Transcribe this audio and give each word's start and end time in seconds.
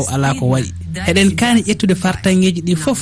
taw 0.00 0.14
ala 0.14 0.34
ko 0.34 0.44
waɗi 0.48 0.70
eɗen 1.08 1.30
kaani 1.36 1.60
ƴettude 1.62 1.94
fartanŋeji 1.94 2.60
ɗi 2.66 2.74
fof 2.76 3.00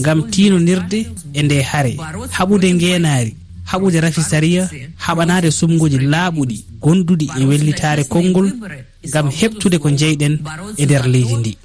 ngam 0.00 0.18
tinonirde 0.30 1.06
e 1.34 1.42
nde 1.42 1.62
haare 1.62 1.96
haɓude 2.36 2.68
ngenaari 2.74 3.32
haɓude 3.70 4.00
rafisariya 4.00 4.64
haɓanade 5.04 5.50
sumguji 5.50 5.98
laaɓuɗi. 6.12 6.64
gonduɗi 6.80 7.28
e 7.40 7.44
wellitare 7.44 8.04
konngol 8.08 8.48
gam 9.12 9.28
heɓtude 9.28 9.78
ko 9.78 9.88
jeyɗen 9.90 10.38
e 10.76 10.84
nder 10.84 11.06
leydi 11.08 11.34
ndi. 11.36 11.56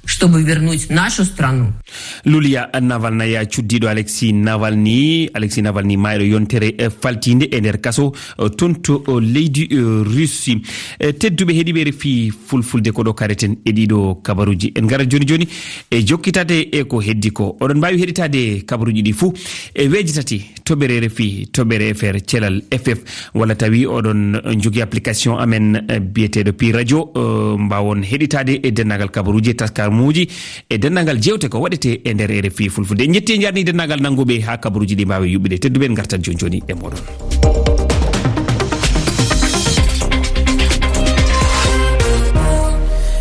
Lulia 2.24 2.68
navalnaya 2.80 3.44
cuddiɗo 3.44 3.88
alexi 3.88 4.32
navalni 4.32 5.28
alexi 5.34 5.62
navalni 5.62 5.96
mayɗo 5.96 6.24
yontere 6.24 6.74
e 6.78 6.88
faltide 6.90 7.48
e 7.52 7.60
nder 7.60 7.80
kaso 7.80 8.12
e 8.38 8.48
toon 8.56 8.80
to 8.80 9.02
e 9.06 9.20
leydi 9.20 9.68
russi 10.04 10.62
tedduɓe 10.98 11.52
heeɗiɓe 11.52 11.84
refi 11.84 12.32
fulfulde 12.46 12.90
koɗo 12.92 13.12
kareten 13.14 13.56
e 13.64 13.70
ɗiɗo 13.72 14.22
kabaruji. 14.22 14.72
En 14.76 14.86
gara 14.86 15.04
joni 15.04 15.26
joni 15.28 15.48
e 15.90 16.02
jokkitate 16.06 16.68
e 16.72 16.84
ko 16.84 17.00
heddi 17.00 17.30
ko. 17.32 17.56
Oɗon 17.60 17.78
mbawi 17.78 18.00
heɗitade 18.00 18.64
kabaruji 18.64 19.02
ɗi 19.02 19.12
fuu 19.12 19.32
e 19.74 19.88
weji 19.88 20.12
tati 20.14 20.40
toɓɓere 20.64 21.00
refi 21.00 21.48
toɓere 21.52 21.94
fr 21.94 22.20
thelal 22.26 22.62
ff 22.70 23.30
walla 23.34 23.54
tawi 23.54 23.84
oɗon 23.86 24.40
jogui 24.60 24.80
application 24.82 25.05
application 25.06 25.38
amen 25.38 25.86
eh, 25.88 26.00
biyeteɗo 26.00 26.52
pi 26.52 26.72
radio 26.72 27.10
eh, 27.14 27.58
mbawon 27.58 28.02
heɗitade 28.02 28.60
e 28.62 28.70
dendagal 28.70 29.10
kabaruji 29.10 29.54
taskarmuji 29.54 30.22
e, 30.22 30.74
e 30.74 30.78
dendagal 30.78 31.18
jewte 31.20 31.48
ko 31.48 31.60
waɗete 31.60 32.00
e 32.04 32.14
nder 32.14 32.30
rfi 32.46 32.68
fulfulde. 32.68 33.06
Jetti 33.06 33.34
e 33.34 33.38
jarni 33.40 33.64
dendagal 33.64 34.00
nannguɓe 34.00 34.42
ha 34.42 34.56
kabaruji 34.58 34.96
ɗi 34.96 35.04
mbawi 35.06 35.32
yuɓɓide 35.34 35.58
tedduɓen 35.62 35.94
gartan 35.94 36.22
joni 36.22 36.38
joni 36.38 36.62
e 36.68 36.74
moɗon. 36.74 37.02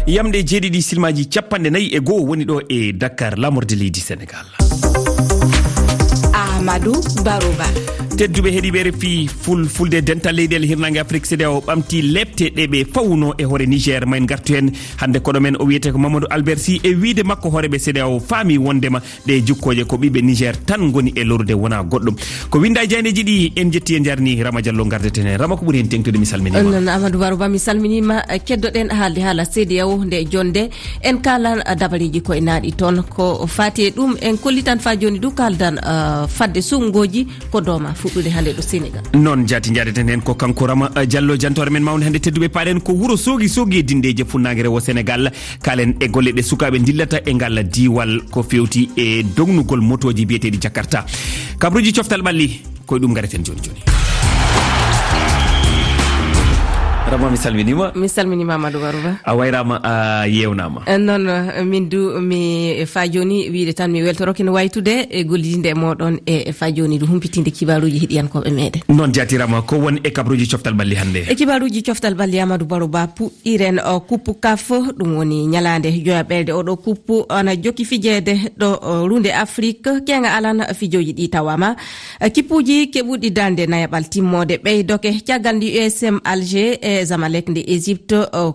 Yamɗe 0.08 0.44
jeeɗiɗi 0.44 0.82
silmaji 0.82 1.26
capanɗe 1.30 1.70
nayyi 1.70 1.96
e 1.96 2.00
goho 2.00 2.26
woni 2.26 2.46
ɗo 2.46 2.62
e 2.70 2.94
dakar 2.94 3.38
lamorde 3.38 3.76
leydi 3.76 4.00
sénégal. 4.00 4.46
Amadou 6.34 7.02
barouba 7.24 7.66
tedduɓe 8.16 8.50
heeɗiɓe 8.56 8.84
refi 8.84 9.28
fulfulde 9.28 10.02
dental 10.02 10.36
leydi 10.36 10.56
el 10.56 10.64
hirnangue 10.66 11.00
afrique 11.00 11.26
sida 11.26 11.52
o 11.52 11.60
ɓamti 11.62 12.02
lebte 12.02 12.52
ɗe 12.56 12.68
ɓe 12.68 12.86
fawno 12.94 13.34
e 13.38 13.44
hoore 13.44 13.66
niger. 13.68 14.06
Ma 14.06 14.18
en 14.18 14.26
gartu 14.26 14.54
hen 14.56 14.72
hande 15.02 15.18
koɗo 15.20 15.40
men 15.42 15.56
o 15.60 15.66
wiyete 15.66 15.92
ko 15.92 15.98
mamadou 15.98 16.28
albert 16.30 16.60
sy 16.60 16.80
e 16.84 16.94
wiide 16.96 17.24
makko 17.24 17.50
hooreɓe 17.50 17.78
sida 17.80 18.08
o 18.08 18.20
faami 18.20 18.58
wondema 18.58 19.02
ɗe 19.28 19.42
jukkoje 19.46 19.84
ko 19.86 19.98
ɓiɓe 19.98 20.22
niger 20.24 20.56
tan 20.66 20.92
goni 20.92 21.12
e 21.16 21.24
lorde 21.24 21.52
wona 21.54 21.84
goɗɗum 21.84 22.16
ko 22.50 22.60
winda 22.60 22.86
diayneji 22.86 23.24
ɗi 23.24 23.52
en 23.56 23.72
jetti 23.72 23.96
e 23.96 24.04
jarni 24.04 24.42
rama 24.44 24.62
diallo 24.62 24.86
gardeten 24.86 25.28
hen 25.28 25.38
rama 25.38 25.58
ko 25.58 25.66
ɓuuri 25.66 25.78
hen 25.78 25.90
tengtude 25.90 26.18
mi 26.18 26.26
salminima 26.26 26.64
non 26.64 26.88
amadou 26.88 27.20
barouba 27.20 27.50
mi 27.50 27.60
salminima 27.60 28.22
keddoɗen 28.46 28.90
haalde 28.92 29.20
haala 29.22 29.46
sida 29.46 29.86
o 29.88 30.04
nde 30.06 30.26
jonde. 30.32 30.70
En 31.02 31.18
kalan 31.22 31.60
uh, 31.66 31.76
dabareji 31.76 32.22
koye 32.22 32.42
naaɗi 32.42 32.72
toon. 32.80 33.04
Ko 33.10 33.48
fati 33.48 33.86
e 33.88 33.90
ɗum 33.92 34.16
en 34.22 34.38
kollitan 34.38 34.80
fa 34.80 34.96
joni 35.00 35.20
du 35.20 35.32
kaldan 35.32 35.78
uh, 35.80 36.28
fadde 36.28 36.62
sungoji 36.62 37.28
ko 37.52 37.62
dowma 37.62 37.94
fuɗɗude 38.06 38.30
hannde 38.30 38.54
ɗo 38.54 38.62
sénégal. 38.62 39.04
Noon 39.14 39.48
jaati 39.48 39.74
jaɗeten 39.74 40.10
hen 40.10 40.22
ko 40.22 40.36
kanko 40.36 40.68
rama 40.68 40.90
eh, 40.96 41.06
diallo 41.06 41.36
jantore 41.38 41.70
men 41.70 41.84
mawde 41.84 42.04
hannde 42.04 42.20
tedduɓe 42.20 42.50
paɗen 42.50 42.82
ko 42.82 42.94
wuuro 42.94 43.18
soogi 43.18 43.50
soogi 43.50 43.80
e 43.80 43.84
dindeje 43.84 44.24
funnage 44.26 44.62
rewo 44.64 44.80
sénégal. 44.80 45.32
Kalen 45.62 45.96
e 46.00 46.08
golle 46.10 46.32
ɗe 46.32 46.42
sukaɓe 46.44 46.80
dillata 46.80 47.20
e 47.26 47.34
ngal 47.34 47.64
diwal 47.70 48.22
ko 48.32 48.44
fewti 48.44 48.90
e 48.96 49.24
dognugol 49.24 49.82
motoji 49.82 50.26
biyeteɗi 50.26 50.60
jakarta. 50.62 51.06
Kabruji 51.60 51.94
coftal 51.94 52.22
ɓalli 52.22 52.62
koye 52.86 53.00
ɗum 53.02 53.14
gareten 53.14 53.44
joni 53.44 53.62
joni 53.64 53.95
rama 57.12 57.30
mi 57.30 57.38
salminima. 57.38 57.92
Mi 57.96 58.10
salminima 58.10 58.54
amadou 58.56 58.82
warou 58.82 59.02
ba 59.04 59.20
a 59.24 59.36
wayrama 59.36 59.80
a 59.84 60.26
yewnama. 60.28 60.82
Eh, 60.88 60.98
Noon 60.98 61.26
min 61.66 61.88
du 61.90 62.20
mi 62.20 62.72
e 62.82 62.86
fa 62.86 63.08
joni 63.08 63.50
wiide 63.50 63.74
tan 63.76 63.92
mi 63.92 64.02
weltoroke 64.02 64.44
no 64.44 64.54
waytude 64.54 65.06
e 65.10 65.24
gollidinde 65.24 65.68
e 65.70 65.74
moɗon 65.74 66.18
e 66.26 66.52
fa 66.52 66.72
joni 66.72 66.98
du 66.98 67.06
humpitinde 67.06 67.52
kibaruji 67.52 68.00
heɗiyankoɓe 68.04 68.50
meɗen. 68.52 68.82
Noon 68.90 69.14
jatirama 69.14 69.62
ko 69.62 69.76
woni 69.78 70.00
e 70.04 70.10
kabruji 70.12 70.48
coftal 70.50 70.74
balli 70.74 70.96
hannde? 70.96 71.26
E 71.30 71.36
kibaruji 71.36 71.84
coftal 71.84 72.16
balli 72.16 72.40
amadou 72.40 72.66
barou 72.68 72.88
ba 72.88 73.06
puɗɗiren 73.08 73.80
kuppu 74.08 74.34
kaf 74.42 74.72
ɗum 74.98 75.16
woni 75.18 75.46
ñalade 75.48 75.92
joyaɓerde 76.06 76.52
oɗo 76.54 76.76
kuppu 76.78 77.26
ana 77.30 77.56
jokki 77.56 77.86
fijede 77.86 78.52
ɗo 78.60 79.08
runde 79.08 79.30
afrique 79.32 80.02
kenga 80.08 80.34
alan 80.34 80.66
fijoji 80.74 81.14
ɗi 81.14 81.30
tawama. 81.30 81.76
E 82.20 82.30
kippuji 82.30 82.90
keɓuɗi 82.94 83.30
dande 83.32 83.68
nayaɓal 83.68 84.10
timmode 84.10 84.58
ɓeydoke 84.64 85.22
caggal 85.28 85.56
ndi 85.58 85.70
usm 85.86 86.18
alger 86.24 86.78
e 86.82 86.95
zamalek 87.06 87.50
nde 87.50 87.62
égypte 87.68 88.14
uh, 88.14 88.54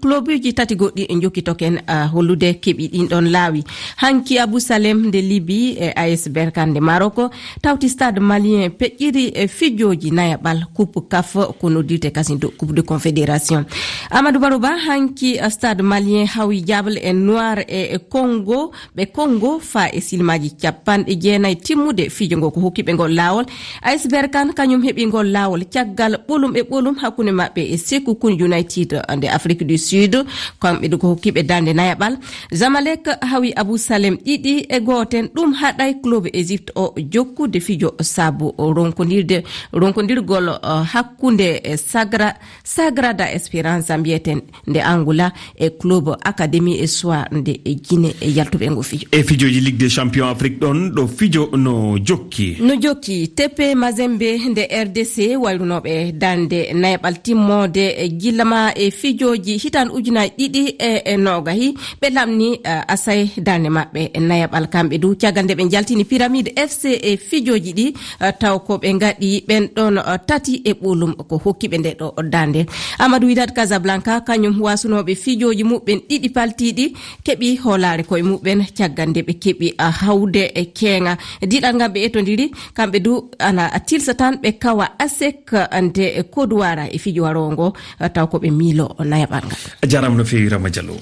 clubuji 0.00 0.52
tati 0.54 0.74
goɗɗi 0.74 1.06
e 1.08 1.14
jokkitoken 1.20 1.80
uh, 1.88 2.10
hollude 2.12 2.58
keeɓi 2.60 2.88
ɗinɗon 2.92 3.30
laawi. 3.30 3.64
Hanki 3.96 4.38
abou 4.38 4.60
salem 4.60 5.06
nde 5.08 5.20
liby 5.20 5.76
e 5.78 5.92
as 5.96 6.28
berkan 6.28 6.70
nde 6.70 6.80
maroko 6.80 7.30
tawti 7.62 7.88
stade 7.88 8.20
malien 8.20 8.70
peƴƴiri 8.70 9.32
e 9.34 9.48
fijoji 9.48 10.10
nayaɓal 10.10 10.66
coupe 10.74 11.00
caf 11.08 11.36
ko 11.60 11.70
noddirte 11.70 12.10
kasi 12.12 12.38
coupe 12.38 12.72
de 12.74 12.82
confédération. 12.82 13.64
Amadou 14.10 14.40
barouba 14.40 14.76
hanki 14.88 15.38
uh, 15.40 15.48
stade 15.50 15.82
malien 15.82 16.26
hawi 16.26 16.62
diable 16.62 16.98
e 17.02 17.12
noir 17.12 17.64
e, 17.68 17.94
e 17.94 17.98
congo 18.10 18.72
ɓe 18.96 19.06
congo 19.12 19.58
fa 19.60 19.88
e 19.92 20.00
silmaji 20.00 20.50
capanɗe 20.60 21.14
jeenayi 21.20 21.56
timmude 21.56 22.10
fijo 22.10 22.36
ngo 22.36 22.50
ko 22.50 22.60
hokkiɓe 22.60 22.94
ngol 22.94 23.14
laawol. 23.14 23.44
As 23.82 24.06
berkan 24.08 24.52
kañum 24.52 24.82
heɓi 24.82 25.06
ngol 25.06 25.30
laawol 25.32 25.64
caggal 25.72 26.18
ɓolum 26.28 26.56
e 26.56 26.62
ɓolum 26.62 26.96
hakkunde 27.02 27.32
maɓɓe 27.32 27.62
e 27.74 27.77
sekukun 27.78 28.32
united 28.42 28.92
uh, 28.92 29.16
nde 29.16 29.28
afrique 29.28 29.64
du 29.64 29.78
sud. 29.78 30.24
Kamɓe 30.60 30.96
ko 30.98 31.08
hokkiɓe 31.14 31.42
dande 31.42 31.72
nayaɓal 31.74 32.18
zamalek 32.52 33.08
hawi 33.20 33.52
abou 33.56 33.78
salem 33.78 34.16
ɗiɗi 34.26 34.66
e 34.68 34.80
goten. 34.80 35.28
Ɗum 35.34 35.52
haɗay 35.54 36.00
club 36.02 36.26
égypte 36.32 36.72
o 36.74 36.94
jokkude 37.12 37.60
fijo 37.60 37.94
saabu 38.00 38.54
ronkodirde 38.58 39.42
ronkodirgol 39.72 40.48
uh, 40.48 40.82
hakkunde 40.92 41.60
e 41.64 41.76
sagra 41.76 42.34
sagrada 42.64 43.32
espérance 43.32 43.96
mbiyeten 43.96 44.40
nde 44.66 44.80
angoula 44.82 45.32
e 45.56 45.70
club 45.70 46.16
académie 46.24 46.82
e 46.82 46.86
soir 46.86 47.28
nde 47.32 47.60
e 47.64 47.74
guine 47.74 48.14
e 48.20 48.30
yaltuɓe 48.30 48.70
ngo 48.70 48.82
fijo. 48.82 49.06
E 49.12 49.22
fijoji 49.22 49.60
ligue 49.60 49.78
des 49.78 49.90
champion 49.90 50.28
afrique 50.28 50.58
ɗon 50.60 50.90
ɗo 50.94 51.06
fijo 51.08 51.50
no 51.56 51.98
jokki. 51.98 52.56
No 52.60 52.74
jokki. 52.80 53.28
Tepe 53.28 53.74
mazembe 53.74 54.38
nde 54.50 54.62
rdc 54.84 55.16
wayrunoɓe 55.42 56.12
dande 56.12 56.72
nayaɓal 56.74 57.22
timmode 57.22 57.67
wonode 57.68 58.08
gillama 58.18 58.72
e, 58.74 58.86
e 58.86 58.90
fijoji 58.90 59.56
hitan 59.58 59.90
ujunaji 59.90 60.32
ɗiɗi 60.38 60.74
e, 60.78 61.02
e 61.04 61.16
nogahi. 61.16 61.74
Ɓe 62.00 62.10
lamni 62.10 62.54
e, 62.54 62.82
asay 62.88 63.28
darde 63.36 63.68
maɓɓe 63.68 64.20
nayaɓal 64.20 64.68
kamɓe 64.68 64.98
du. 64.98 65.16
Caggal 65.16 65.44
nde 65.44 65.54
ɓe 65.54 65.68
jaltini 65.70 66.04
pyramide 66.04 66.52
fc 66.68 66.84
e 66.84 67.16
fijoji 67.16 67.72
ɗi 67.72 67.94
taw 68.40 68.58
ko 68.58 68.76
ɓe 68.78 68.98
gaɗi 69.00 69.44
ɓen 69.48 69.68
ɗon 69.76 70.00
tati 70.26 70.62
e 70.64 70.72
ɓolum 70.72 71.14
ko 71.28 71.36
hokkiɓe 71.44 71.78
nde 71.78 71.94
ɗo 71.98 72.22
dande. 72.22 72.66
Amadou 72.98 73.28
widat 73.28 73.52
casablanca 73.54 74.20
kañum 74.20 74.60
wasunoɓe 74.60 75.14
fijoji 75.14 75.64
muɓɓen 75.64 76.00
ɗiɗi 76.08 76.28
paltiɗi 76.28 76.94
keeɓi 77.24 77.56
hoolare 77.64 78.02
koye 78.04 78.22
muɓɓen. 78.22 78.66
Caggal 78.76 79.08
nde 79.10 79.22
ɓe 79.22 79.32
keeɓi 79.42 79.74
hawde 79.78 80.52
e 80.54 80.64
keega 80.72 81.16
diɗal 81.42 81.74
ngam 81.76 81.92
ɓe 81.92 82.00
etodiri 82.06 82.50
kamɓe 82.74 82.98
du 83.00 83.30
ana 83.38 83.70
tilsa 83.86 84.14
tan 84.14 84.34
ɓe 84.42 84.58
kawa 84.58 84.86
asek 84.98 85.52
nde 85.82 86.22
kodowara 86.30 86.88
e 86.90 86.98
fijo 86.98 87.22
warowo 87.22 87.50
ngo 87.58 87.74
taw 88.14 88.26
koɓe 88.30 88.48
miilo 88.58 88.86
nayaɓal 89.10 89.44
ngal. 89.50 89.62
A 89.82 89.86
jarama 89.90 90.16
no 90.16 90.24
fewi 90.30 90.48
rama 90.52 90.68
diallo. 90.70 90.94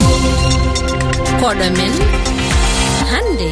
Koɗo 1.40 1.66
men 1.76 1.94
hande 3.12 3.48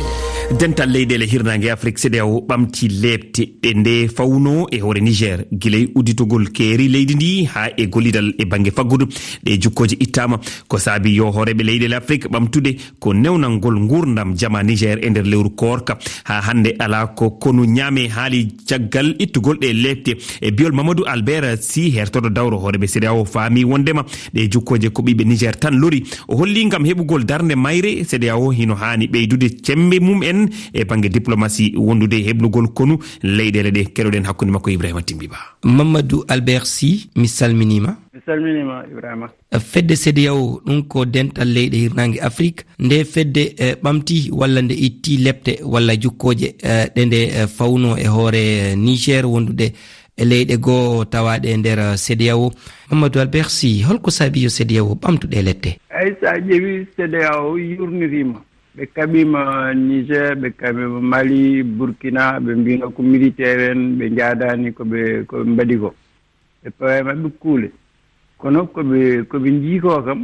dental 0.53 0.89
leyɗele 0.91 1.25
hirnage 1.27 1.71
afrique 1.71 1.99
cdao 1.99 2.41
ɓamti 2.49 2.89
lebte 3.03 3.43
ɗe 3.63 3.71
nde 3.75 4.09
fawno 4.09 4.67
e 4.71 4.79
hoore 4.81 5.01
niger. 5.01 5.45
Guiley 5.53 5.89
udditogol 5.95 6.51
keeri 6.53 6.89
leydi 6.89 7.15
ndi 7.15 7.45
ha 7.55 7.71
e 7.77 7.87
gollidal 7.87 8.33
e 8.39 8.45
banggue 8.45 8.71
faggudu. 8.71 9.07
Ɗe 9.45 9.59
jukkoji 9.61 9.97
ittama 10.01 10.39
ko 10.69 10.79
saabi 10.79 11.15
yo 11.17 11.31
hooreɓe 11.31 11.63
leyɗele 11.65 11.95
afrique 11.97 12.29
ɓamtude 12.29 12.77
ko 13.01 13.13
newnalngol 13.15 13.79
gurdam 13.89 14.35
jama 14.37 14.63
niger 14.63 14.99
e 15.05 15.11
nder 15.11 15.25
lewru 15.27 15.51
korka 15.51 15.99
ha 16.25 16.41
hande 16.41 16.75
ala 16.79 17.07
ko 17.07 17.31
kono 17.31 17.65
ñaame 17.65 18.09
haali 18.09 18.47
caggal 18.69 19.15
ittugol 19.19 19.57
ɗe 19.59 19.73
lebte 19.73 20.17
e 20.41 20.51
biyol 20.51 20.73
mamadou 20.73 21.05
albert 21.07 21.63
si 21.63 21.91
hertoɗo 21.91 22.29
dawro 22.31 22.59
hooreɓe 22.59 22.87
cdao 22.87 23.25
faami 23.25 23.65
wondema. 23.65 24.05
Ɗe 24.35 24.49
jukkoje 24.53 24.91
ko 24.93 25.03
ɓiɓe 25.03 25.25
niger 25.27 25.57
tan 25.59 25.73
lori. 25.81 26.05
O 26.29 26.37
holli 26.37 26.69
gam 26.69 26.85
heɓugol 26.85 27.25
darde 27.25 27.55
mayre 27.57 28.05
cdao 28.05 28.51
hino 28.53 28.75
hani 28.75 29.07
ɓeydude 29.09 29.49
cembe 29.63 29.99
mum 30.01 30.23
en 30.23 30.34
en 30.35 30.49
e 30.73 30.85
banggue 30.85 31.09
diplomatie 31.09 31.75
wondude 31.77 32.15
e 32.17 32.29
heblugol 32.29 32.69
konu. 32.75 32.99
Leyɗele 33.23 33.71
ɗe 33.71 33.85
keɗoɗen 33.95 34.27
hakkude 34.27 34.51
makko 34.51 34.71
ibrahima 34.71 35.03
timbiba. 35.03 35.37
Mamadou 35.65 36.25
albert 36.29 36.67
sy 36.67 37.09
mi 37.17 37.29
salminima. 37.29 37.97
Mi 38.13 38.21
salminima 38.27 38.85
ibrahima. 38.91 39.31
E 39.51 39.59
fedde 39.59 39.95
cdao 39.97 40.61
ɗum 40.67 40.83
ko 40.89 41.05
dental 41.05 41.49
leyɗe 41.49 41.77
hirnangue 41.77 42.21
afrique. 42.21 42.65
Nde 42.79 43.05
fedde 43.05 43.55
e 43.59 43.75
ɓamti 43.83 44.31
walla 44.33 44.63
nde 44.63 44.75
itti 44.75 45.17
lebte 45.17 45.61
walla 45.65 45.97
jukkoje 45.97 46.55
ɗe 46.95 47.07
nde 47.07 47.47
fawno 47.47 47.97
e 47.99 48.07
hoore 48.07 48.77
niger 48.77 49.27
wondude 49.27 49.73
e 50.17 50.25
leyɗe 50.25 50.57
goo 50.61 51.05
tawaɗe 51.05 51.49
e 51.51 51.57
nder 51.57 51.81
cdao 51.97 52.53
mamadou 52.91 53.21
albert 53.21 53.51
sy 53.51 53.83
holko 53.83 54.11
saabi 54.11 54.45
yo 54.45 54.51
cdao 54.51 54.95
ɓamtuɗe 54.95 55.43
lette? 55.43 55.79
Eyyi 55.91 56.15
sa 56.21 56.39
ƴeewi 56.39 56.87
cdao 56.97 57.59
yurnirima. 57.59 58.41
ɓe 58.77 58.87
kaɓima 58.95 59.73
niger 59.75 60.35
ɓe 60.37 60.49
kaɓima 60.61 61.01
mali 61.01 61.63
burkina 61.63 62.41
ɓe 62.41 62.55
mbino 62.55 62.91
ko 62.91 63.03
militaire 63.03 63.71
en 63.73 63.97
ɓe 63.99 64.07
jaadani 64.17 64.73
koɓe 64.73 65.25
koɓe 65.29 65.45
mbaɗi 65.53 65.77
ko. 65.83 65.95
Ɓe 66.63 66.71
pawe 66.79 67.03
maɓɓe 67.03 67.29
kuule. 67.41 67.71
Kono 68.37 68.67
koɓe 68.67 69.23
koɓe 69.31 69.49
jiiko 69.63 70.03
kam 70.03 70.21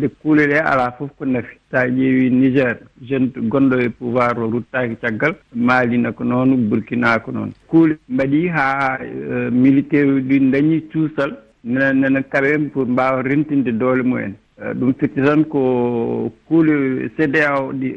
de 0.00 0.06
kuule 0.08 0.46
ɗe 0.46 0.58
ala 0.70 0.92
fof 0.98 1.10
ko 1.18 1.24
nafi 1.24 1.56
sa 1.70 1.86
ƴeewi 1.88 2.30
niger. 2.30 2.78
Jeune 3.02 3.32
gonɗo 3.50 3.76
e 3.80 3.88
pouvoir 3.90 4.38
o 4.38 4.50
ruttaki 4.50 4.96
caggal 5.02 5.34
maalina 5.54 6.12
ko 6.12 6.24
noon 6.24 6.68
burkina 6.70 7.18
ko 7.18 7.32
noon. 7.32 7.50
Kuule 7.66 7.98
mbaɗi 8.08 8.48
haa 8.48 8.98
e, 9.02 9.50
militaire 9.50 10.08
uji 10.12 10.38
ɗi 10.38 10.50
dañi 10.50 10.80
cuusal 10.92 11.36
nena 11.64 11.92
nena 11.92 12.22
kaɓe 12.22 12.70
pour 12.72 12.86
mbawa 12.86 13.22
rentinde 13.22 13.72
doole 13.72 14.02
mumen. 14.02 14.34
Eh, 14.62 14.74
ɗum 14.74 14.92
firti 14.92 15.22
tan 15.24 15.44
ko 15.48 16.30
kuule 16.46 17.08
cda 17.16 17.62
o 17.62 17.72
ɗi 17.72 17.88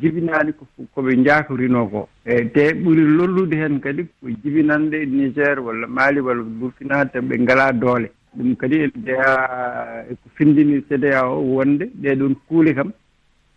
jibinaani 0.00 0.52
koɓe 0.92 1.16
ɓe 1.16 1.90
ko 1.90 2.08
e 2.26 2.44
te 2.52 2.74
ɓuri 2.74 3.02
lollude 3.16 3.54
heen 3.56 3.80
kadi 3.80 4.02
ko 4.20 4.28
jibinande 4.42 5.06
niger 5.06 5.60
walla 5.60 5.86
mali 5.86 6.20
walla 6.20 6.42
burkina 6.42 7.06
tan 7.10 7.22
ɓe 7.28 7.38
ngalaa 7.40 7.72
doole. 7.72 8.10
Ɗum 8.36 8.54
kadi 8.56 8.82
en 8.82 8.90
jeyaa 9.06 10.04
ko 10.20 10.28
findini 10.36 10.82
cda 10.88 11.24
o 11.26 11.40
wonde. 11.40 11.88
Ɗeɗon 12.02 12.34
kuule 12.48 12.74
kam 12.74 12.92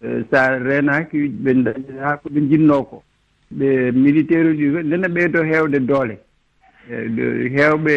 e, 0.02 0.24
so 0.32 0.38
a 0.38 0.58
reenaaki 0.58 1.28
ɓe 1.44 1.52
dañi 1.66 2.00
haa 2.00 2.16
ko 2.16 2.30
ɓe 2.30 2.40
njinnoo 2.42 2.84
ko. 2.84 3.04
Ɓe 3.52 3.92
militaire 3.92 4.48
uji 4.52 4.68
nana 4.88 5.08
ɓeydo 5.10 5.44
heewde 5.44 5.80
doole. 5.86 6.18
E, 6.90 6.96
heewɓe 7.56 7.94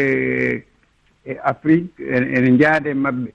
e 1.25 1.37
afrique 1.45 1.95
e, 2.01 2.17
ene 2.37 2.51
njaade 2.51 2.95
maɓɓe. 2.95 3.31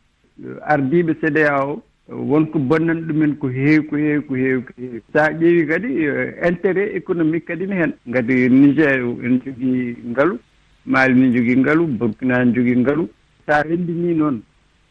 ardiɓe 0.68 1.14
cda 1.22 1.64
o 1.66 1.82
wonko 2.10 2.60
bonnani 2.60 3.02
ɗumen 3.02 3.36
ko 3.40 3.48
heewi 3.50 3.84
ko 3.88 3.96
heewi 3.98 4.22
ko 4.28 4.36
heewi 4.36 4.62
ko 4.62 4.74
heewi. 4.78 5.02
Sa 5.14 5.32
ƴeewi 5.32 5.68
kadi 5.68 5.88
e, 6.06 6.48
intérêt 6.50 6.96
économique 6.96 7.46
kadi 7.46 7.68
ne 7.68 7.76
heen 7.76 7.94
ngati 8.08 8.50
niger 8.50 9.00
en 9.24 9.40
jogii 9.46 9.96
ngalu 10.12 10.38
maali 10.86 11.14
ne 11.20 11.34
jogii 11.34 11.58
ngalu 11.58 11.88
burkina 11.88 12.46
ne 12.46 12.54
jogii 12.54 12.76
ngalu. 12.78 13.08
So 13.46 13.54
a 13.54 13.64
renndinii 13.64 14.14
noon 14.16 14.42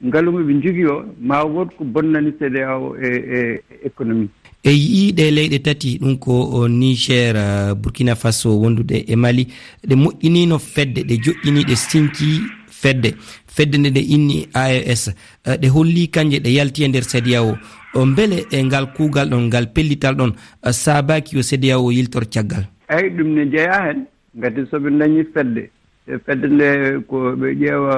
ngalu 0.04 0.32
mo 0.32 0.38
ɓe 0.38 0.62
jogii 0.62 0.86
o 0.86 1.04
ma 1.20 1.44
won 1.44 1.68
ko 1.78 1.84
bonnani 1.84 2.32
cda 2.32 2.76
o 2.78 2.96
e 2.96 3.08
e 3.08 3.60
économie. 3.84 4.28
E 4.64 4.70
yiiɗe 4.70 5.30
leyɗe 5.30 5.58
tati 5.62 5.98
ɗum 5.98 6.18
ko 6.18 6.68
niger 6.68 7.74
burkina 7.76 8.14
faso 8.16 8.58
wonduɗe 8.58 9.04
e 9.06 9.16
mali 9.16 9.46
ɗe 9.86 9.94
moƴƴinino 9.94 10.58
fedde 10.58 11.04
ɗe 11.04 11.14
joƴƴini 11.22 11.64
ɗe 11.64 11.76
sinki 11.76 12.40
fedde. 12.70 13.14
fedde 13.56 13.78
nde 13.78 13.90
nde 13.90 14.02
inni 14.14 14.38
aes 14.54 15.08
eh, 15.08 15.56
ɗe 15.60 15.68
holli 15.74 16.08
kanje 16.14 16.38
ɗe 16.44 16.50
yalti 16.56 16.84
e 16.84 16.88
nder 16.88 17.04
sédia 17.04 17.42
o 17.42 18.06
beele 18.16 18.38
e 18.50 18.62
ngal 18.62 18.86
kuugal 18.96 19.28
ɗon 19.30 19.46
ngal 19.48 19.66
pellital 19.74 20.14
ɗon 20.16 20.32
eh, 20.66 20.72
saabaki 20.72 21.36
yo 21.36 21.42
sédia 21.42 21.78
o 21.78 21.92
yiltor 21.92 22.24
caggal. 22.32 22.64
Eyi 22.88 23.10
ɗum 23.10 23.28
ne 23.34 23.50
jeeya 23.50 23.78
hen. 23.86 24.06
Gati 24.34 24.60
soɓe 24.70 24.90
dañi 24.98 25.24
fedde. 25.34 25.70
E 26.06 26.18
fedde 26.26 26.46
nde 26.50 26.68
ko 27.08 27.16
ɓe 27.40 27.48
ƴeewa 27.60 27.94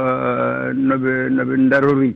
eh, 0.68 0.74
noɓe 0.88 1.12
noɓe 1.36 1.68
darori 1.70 2.14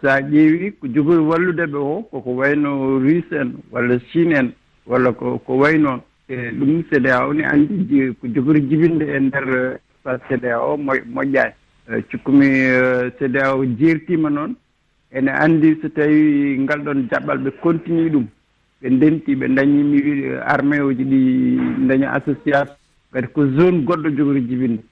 so 0.00 0.08
a 0.08 0.20
ƴeewi 0.20 0.72
ko 0.78 0.86
jogori 0.94 1.22
wallude 1.22 1.64
ɓe 1.66 1.78
o 1.78 2.02
koko 2.10 2.30
wayno 2.36 2.98
russe 3.00 3.32
en 3.32 3.50
walla 3.72 3.98
chine 4.12 4.32
en 4.38 4.48
walla 4.86 5.12
ko 5.12 5.38
ko 5.38 5.56
way 5.58 5.78
noon 5.78 6.00
e 6.28 6.50
ɗum 6.54 6.84
cda 6.90 7.26
o 7.26 7.32
ne 7.32 7.42
anndi 7.44 8.14
ko 8.20 8.28
jogori 8.28 8.60
jibinde 8.68 9.02
e 9.02 9.18
ndeer 9.20 9.80
cda 10.28 10.60
o 10.60 10.76
moƴƴaani 10.76 11.54
Eh, 11.86 12.02
cikkumi 12.10 12.46
cedeao 13.18 13.62
eh, 13.62 13.70
jertima 13.78 14.28
noon 14.28 14.56
ene 15.14 15.30
anndi 15.30 15.68
so 15.80 15.88
tawi 15.88 16.58
ngal 16.58 16.80
ɗon 16.82 17.06
jaɓɓal 17.10 17.38
ɓe 17.44 17.50
continue 17.62 18.10
ɗum 18.10 18.26
ɓe 18.82 18.88
ndenti 18.90 19.36
ɓe 19.36 19.46
dañimi 19.54 19.98
eh, 20.02 20.40
armé 20.52 20.80
uji 20.80 21.04
ɗi 21.04 21.20
daña 21.86 22.10
association 22.18 22.74
kadi 23.12 23.28
ko 23.28 23.46
zone 23.54 23.84
goɗɗo 23.86 24.08
jogori 24.16 24.42
jibinde 24.48 24.82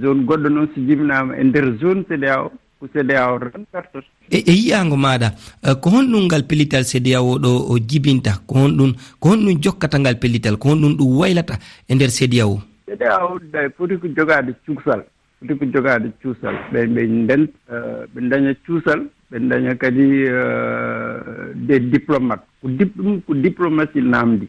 zone 0.00 0.22
goɗɗo 0.22 0.48
noon 0.48 0.68
so 0.72 0.80
jibinama 0.86 1.34
e 1.34 1.42
nder 1.44 1.66
zone 1.80 2.04
cda 2.06 2.38
o 2.44 2.52
ko 2.78 2.86
cda 2.94 3.26
o 3.32 3.38
tan 3.50 3.66
pertot 3.72 4.04
e 4.30 4.38
e 4.46 4.52
yiyago 4.52 4.96
maɗa 4.96 5.34
uh, 5.66 5.74
ko 5.82 5.90
honɗum 5.90 6.30
ngal 6.30 6.46
pellital 6.46 6.84
cda 6.86 7.22
o 7.22 7.38
ɗo 7.42 7.50
o 7.72 7.78
jibinta 7.78 8.38
ko 8.46 8.54
honɗum 8.54 8.94
ko 9.18 9.34
honɗum 9.34 9.58
jokkata 9.58 9.98
ngal 9.98 10.18
pellital 10.22 10.56
ko 10.58 10.68
honɗum 10.68 10.94
ɗum 10.94 11.18
waylata 11.18 11.58
e 11.88 11.94
nder 11.94 12.10
cda 12.14 12.46
o? 12.46 12.62
Cda 12.86 13.18
o 13.26 13.40
foti 13.76 13.98
ko 13.98 14.06
jogade 14.14 14.54
cuusal. 14.62 15.02
foti 15.40 15.54
ko 15.58 15.64
jogaade 15.66 16.12
cuusal. 16.22 16.54
Ɓe 16.72 16.86
ɓe 16.94 17.02
nden 17.06 17.42
eh, 17.70 18.06
ɓe 18.14 18.20
daña 18.30 18.54
cuusal 18.66 19.00
ɓe 19.30 19.38
daña 19.48 19.74
kadi 19.76 20.24
eh, 20.24 21.52
des 21.54 21.80
diplomate 21.80 22.44
ko 22.60 22.68
dip 22.68 22.96
ɗum 22.96 23.20
ko 23.26 23.34
diplomatie 23.34 24.00
naamdi 24.02 24.48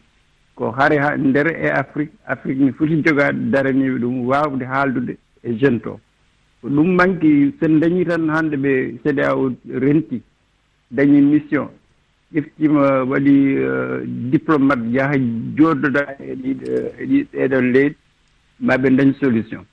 ko 0.55 0.71
hare 0.71 0.97
ha 0.99 1.15
nder 1.17 1.47
e 1.47 1.69
afrique 1.69 2.13
afrique 2.25 2.59
ne 2.59 2.71
foti 2.71 3.01
jogaade 3.05 3.49
daraniiɓe 3.51 3.99
ɗum 3.99 4.25
waawde 4.27 4.63
haaldude 4.65 5.17
e 5.43 5.53
jeune 5.59 5.79
to. 5.81 5.99
Ko 6.61 6.69
ɗum 6.69 6.95
manki 6.95 7.53
sen 7.59 7.79
dañii 7.79 8.05
tan 8.05 8.29
hannde 8.29 8.55
ɓe 8.57 8.99
cda 9.03 9.35
o 9.35 9.51
renti 9.69 10.21
dañi 10.91 11.21
mission 11.21 11.67
ƴeftima 12.33 13.03
waɗi 13.07 13.35
eh, 13.57 14.01
diplomate 14.31 14.87
yaha 14.91 15.15
jooɗoda 15.55 16.15
e 16.19 16.35
ɗiɗo 16.35 16.71
e 16.99 17.05
ɗi 17.05 17.17
e 17.31 17.47
ɗeɗon 17.47 17.71
leydi 17.73 17.95
ma 18.59 18.77
ɓe 18.77 18.89
dañ 18.97 19.13
solution. 19.19 19.63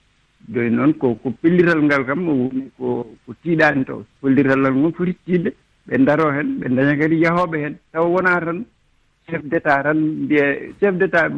joni 0.52 0.70
noon 0.70 0.92
ko 0.94 1.14
ko 1.22 1.30
pellital 1.40 1.80
ngal 1.82 2.04
kam 2.04 2.26
woni 2.28 2.70
ko 2.78 3.06
ko 3.26 3.34
tiiɗaani 3.42 3.84
taw. 3.84 4.00
Pellital 4.20 4.60
ngal 4.60 4.74
ngon 4.74 4.92
foti 4.92 5.14
tiidde 5.24 5.50
ɓe 5.86 5.98
ndaro 5.98 6.30
heen 6.32 6.58
ɓe 6.60 6.66
daña 6.76 6.96
kadi 6.98 7.16
yahooɓe 7.24 7.56
heen 7.62 7.76
taw 7.92 8.06
wonaa 8.12 8.40
tan 8.40 8.64
chef 9.28 9.42
d' 9.42 9.54
état 9.56 9.82
tan 9.82 9.98
mbiya 10.24 10.46
chef 10.80 10.94
d' 10.96 11.02
état 11.08 11.28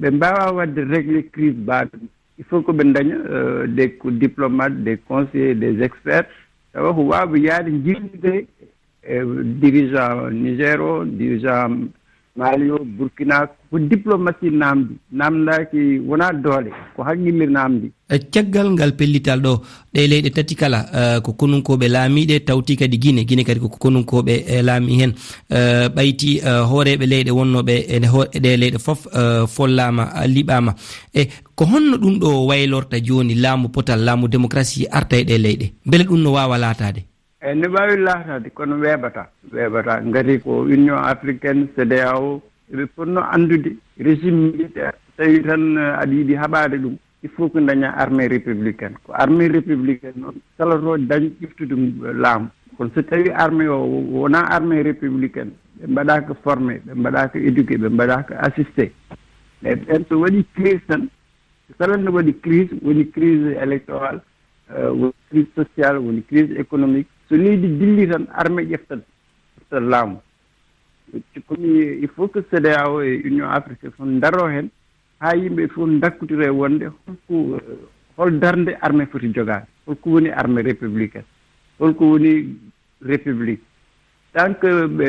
ɓe 0.00 0.10
mbaawa 0.10 0.52
waɗde 0.56 0.80
réglé 0.92 1.22
crise 1.32 1.56
mbaaɗo 1.58 1.96
il 2.38 2.44
faut 2.44 2.62
que 2.62 2.72
ɓe 2.72 2.84
daña 2.92 3.16
euh, 3.30 3.66
des 3.66 3.90
ko 3.96 4.10
diplomate 4.10 4.82
des 4.84 4.98
conseillers 4.98 5.54
des 5.54 5.80
experts. 5.82 6.26
Tawa 6.72 6.92
ko 6.94 7.02
waawɓe 7.10 7.38
yaade 7.40 7.70
jirnide 7.84 8.46
e 9.02 9.18
euh, 9.20 9.42
dirigeant 9.60 10.30
niger 10.30 10.80
o 10.80 11.04
dirigeant 11.04 11.88
maali 12.36 12.70
o 12.70 12.78
burkina 12.84 13.46
ko 13.70 13.78
diplomatie 13.78 14.50
namdi 14.50 14.94
namdaki 15.12 15.98
wona 16.08 16.32
doole 16.32 16.70
ko 16.96 17.02
haqqille 17.02 17.46
namdi 17.56 17.88
e 18.08 18.18
caggal 18.18 18.70
ngal 18.72 18.92
pellital 18.96 19.40
ɗo 19.40 19.52
ɗe 19.94 20.06
leyɗe 20.10 20.30
tati 20.30 20.54
kala 20.54 20.78
e, 20.94 21.20
ko 21.20 21.32
konunkoɓe 21.32 21.86
laamiɗe 21.88 22.40
tawti 22.46 22.76
kadi 22.76 22.98
guine 22.98 23.24
guine 23.24 23.44
kadi 23.44 23.60
ko 23.60 23.68
konunkoɓe 23.68 24.34
e, 24.46 24.62
laami 24.62 25.00
hen. 25.00 25.12
Ɓayti 25.96 26.40
hooreɓe 26.70 27.06
leyɗe 27.06 27.30
wonnoɓe 27.30 27.74
ɗe 28.42 28.56
leyɗe 28.62 28.78
foof 28.78 29.06
follama 29.54 30.04
liɓama 30.26 30.74
e 31.14 31.26
ko 31.54 31.64
honno 31.64 31.96
ɗum 31.96 32.18
ɗo 32.20 32.46
waylorta 32.46 33.00
joni 33.00 33.34
laamu 33.34 33.68
potal 33.68 34.00
laamu 34.04 34.28
démocratie 34.28 34.86
arta 34.90 35.16
e 35.16 35.24
ɗe 35.24 35.38
leyɗe? 35.38 35.66
Beele 35.86 36.04
ɗum 36.04 36.22
no 36.22 36.32
wawa 36.32 36.58
laatade 36.58 37.02
eeyi 37.46 37.58
ne 37.60 37.68
mbaawi 37.68 37.96
laataade 37.96 38.48
kono 38.50 38.74
weeɓata 38.82 39.22
weeɓata 39.52 40.00
gati 40.14 40.38
ko 40.44 40.60
union 40.62 40.98
africaine 41.12 41.66
cdao 41.76 42.42
eɓe 42.72 42.84
ponno 42.94 43.20
andude 43.34 43.70
régime 43.98 44.40
militaire 44.50 44.92
tawi 45.16 45.42
tan 45.46 45.76
eh, 45.78 45.98
aɗa 46.02 46.12
yiiɗi 46.12 46.34
haɓade 46.34 46.76
ɗum 46.82 46.96
il 47.22 47.30
faut 47.30 47.48
ko 47.48 47.60
daña 47.60 47.90
armée 47.96 48.28
républicaine. 48.28 48.94
Ko 49.04 49.12
armée 49.14 49.48
républicaine 49.48 50.14
noon 50.16 50.34
kala 50.58 50.76
to 50.78 50.96
dañ 50.98 51.30
ƴiftude 51.40 51.72
eh, 51.74 52.12
laamu. 52.14 52.48
Kono 52.76 52.90
so 52.94 53.02
tawi 53.02 53.30
armée 53.30 53.68
o 53.68 53.78
wona 54.10 54.40
armée 54.50 54.82
républicaine 54.82 55.52
ɓe 55.80 55.86
mbaɗaka 55.86 56.34
formé 56.42 56.80
ɓe 56.84 56.94
mbaɗaka 56.94 57.38
éduqué 57.38 57.76
ɓe 57.78 57.88
mbaɗaka 57.88 58.34
assisté 58.40 58.92
eyi 59.62 59.76
ɓen 59.86 60.04
so 60.08 60.18
waɗi 60.20 60.44
crise 60.54 60.82
tan 60.88 61.08
kala 61.78 61.96
no 61.96 62.10
waɗi 62.10 62.32
crise 62.42 62.72
woni 62.82 63.04
crise 63.10 63.54
électorale 63.62 64.20
woni 64.70 65.12
crise 65.30 65.48
sociale 65.54 65.98
woni 65.98 66.22
crise 66.22 66.50
économique 66.58 67.08
so 67.28 67.36
leydi 67.36 67.68
dilli 67.80 68.08
tan 68.08 68.26
armé 68.32 68.62
ƴeftat 68.62 69.00
ƴeftat 69.58 69.80
laamu. 69.92 70.18
Komi 71.46 71.68
il 72.02 72.08
faut 72.08 72.28
que 72.28 72.40
cda 72.50 72.90
o 72.90 73.00
e 73.02 73.22
union 73.24 73.48
africaine 73.50 73.92
fof 73.96 74.06
daro 74.20 74.48
hen 74.48 74.70
ha 75.20 75.34
yimɓe 75.36 75.68
fof 75.68 75.88
dakkutire 76.00 76.48
wonde 76.50 76.86
holko 77.06 77.56
eh, 77.56 77.78
hol 78.16 78.38
darde 78.40 78.76
armé 78.80 79.06
foti 79.06 79.32
jogade 79.34 79.66
holko 79.86 80.10
woni 80.10 80.30
armé 80.30 80.62
républicaine 80.62 81.24
holko 81.78 82.04
woni 82.12 82.56
république. 83.02 83.62
Tant 84.32 84.54
que 84.60 84.86
ɓe 84.86 85.06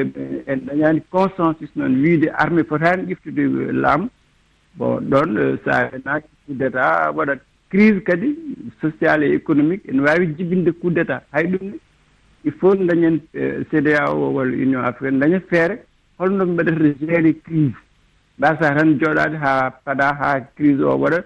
en 0.48 0.58
dañani 0.66 1.02
consensus 1.10 1.72
noon 1.76 2.02
wiide 2.04 2.30
armé 2.34 2.64
fotani 2.64 3.08
ƴeftude 3.14 3.40
eh, 3.42 3.72
laamu 3.74 4.10
bon 4.76 5.02
ɗon 5.02 5.38
eh, 5.38 5.58
sa 5.66 5.90
wenaki 5.92 6.28
coup 6.46 6.54
d' 6.56 6.62
état 6.62 7.12
waɗat 7.12 7.40
crise 7.70 8.02
kadi 8.04 8.38
social 8.82 9.24
et 9.24 9.34
économique 9.34 9.86
ene 9.90 10.02
wawi 10.02 10.36
jibinde 10.38 10.72
coup 10.80 10.92
d' 10.92 11.00
état 11.00 11.24
hay 11.34 11.48
ɗum 11.48 11.66
ne 11.72 11.78
il 12.48 12.54
faut 12.60 12.76
dañen 12.76 13.20
cda 13.70 14.10
o 14.12 14.32
walla 14.36 14.56
union 14.66 14.84
africaine 14.86 15.20
daña 15.20 15.40
feere 15.50 15.76
holno 16.20 16.46
mbaɗata 16.46 16.84
géré 17.00 17.34
crise. 17.46 17.76
Mbasa 18.38 18.76
tan 18.76 18.98
jooɗade 19.00 19.38
ha 19.44 19.72
paɗa 19.86 20.08
ha 20.20 20.30
crise 20.56 20.82
o 20.84 20.96
waɗa 20.98 21.20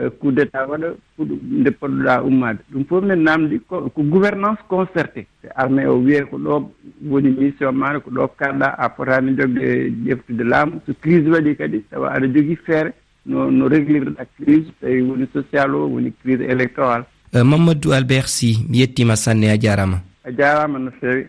e 0.00 0.10
coup 0.18 0.30
d' 0.32 0.40
état 0.42 0.66
waɗa 0.70 0.88
fuɗo 1.16 1.34
nde 1.60 1.70
poɗɗoɗa 1.80 2.22
ummade 2.28 2.60
ɗum 2.72 2.84
fof 2.88 3.02
min 3.04 3.22
namdi 3.24 3.58
ko 3.68 3.90
gouvernance 3.96 4.60
concerté 4.68 5.26
e 5.44 5.48
armée 5.56 5.86
o 5.86 5.96
wiye 5.98 6.22
ko 6.30 6.36
ɗo 6.38 6.70
woni 7.10 7.30
mission 7.38 7.72
maɗa 7.74 8.00
ko 8.00 8.10
ɗo 8.10 8.28
karɗa 8.38 8.66
a 8.78 8.88
fotani 8.96 9.36
jogde 9.38 9.90
ƴeftude 10.06 10.44
laamu. 10.44 10.80
So 10.86 10.92
crise 11.02 11.26
waɗi 11.28 11.56
kadi 11.56 11.78
tawa 11.90 12.12
aɗa 12.14 12.26
jogui 12.34 12.56
feere 12.66 12.92
no 13.26 13.50
no 13.50 13.68
réglirɗa 13.68 14.24
crise. 14.36 14.70
Tawi 14.80 15.02
woni 15.02 15.26
social 15.32 15.74
o 15.74 15.88
woni 15.88 16.12
crise 16.22 16.42
électoral 16.42 17.04
euh, 17.34 17.44
mamadou 17.44 17.92
albert 17.92 18.28
sy 18.28 18.56
mi 18.68 18.78
yettima 18.78 19.16
sanne 19.16 19.50
a 19.50 19.56
jarama 19.58 20.02
E 20.30 20.32
a 20.32 20.36
jarama 20.36 20.78
no 20.78 20.92
fewi 21.00 21.26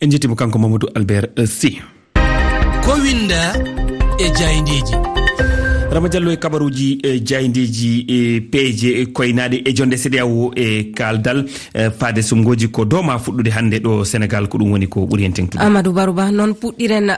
en 0.00 0.10
jettima 0.10 0.36
kanko 0.36 0.58
mamadou 0.58 0.90
albert 0.94 1.38
sy. 1.46 1.82
Ko 2.84 2.92
winda 3.02 3.42
e 4.18 4.26
jayndeji 4.38 5.19
rama 5.92 6.08
diallo 6.08 6.30
e 6.32 6.36
kabaruji 6.36 6.98
e 7.02 7.20
jayndeji 7.20 8.04
e 8.08 8.40
peeje 8.40 9.00
e 9.02 9.06
koynaɗe 9.06 9.62
e 9.64 9.72
jonde 9.74 9.96
cdao 9.96 10.52
e 10.54 10.84
kaldal 10.94 11.44
e 11.74 11.90
faade 11.90 12.22
sumgoji 12.22 12.68
ko 12.68 12.84
dowma 12.84 13.18
fuɗɗude 13.18 13.50
hannde 13.50 13.78
ɗo 13.82 14.04
sénégal 14.04 14.46
ko 14.48 14.58
ɗum 14.58 14.70
woni 14.72 14.86
ko 14.86 15.00
ɓuuri 15.00 15.22
hen 15.24 15.32
tengtude. 15.32 15.60
Amadou 15.62 15.92
barouba 15.92 16.30
noon 16.30 16.52
puɗɗiren 16.54 17.10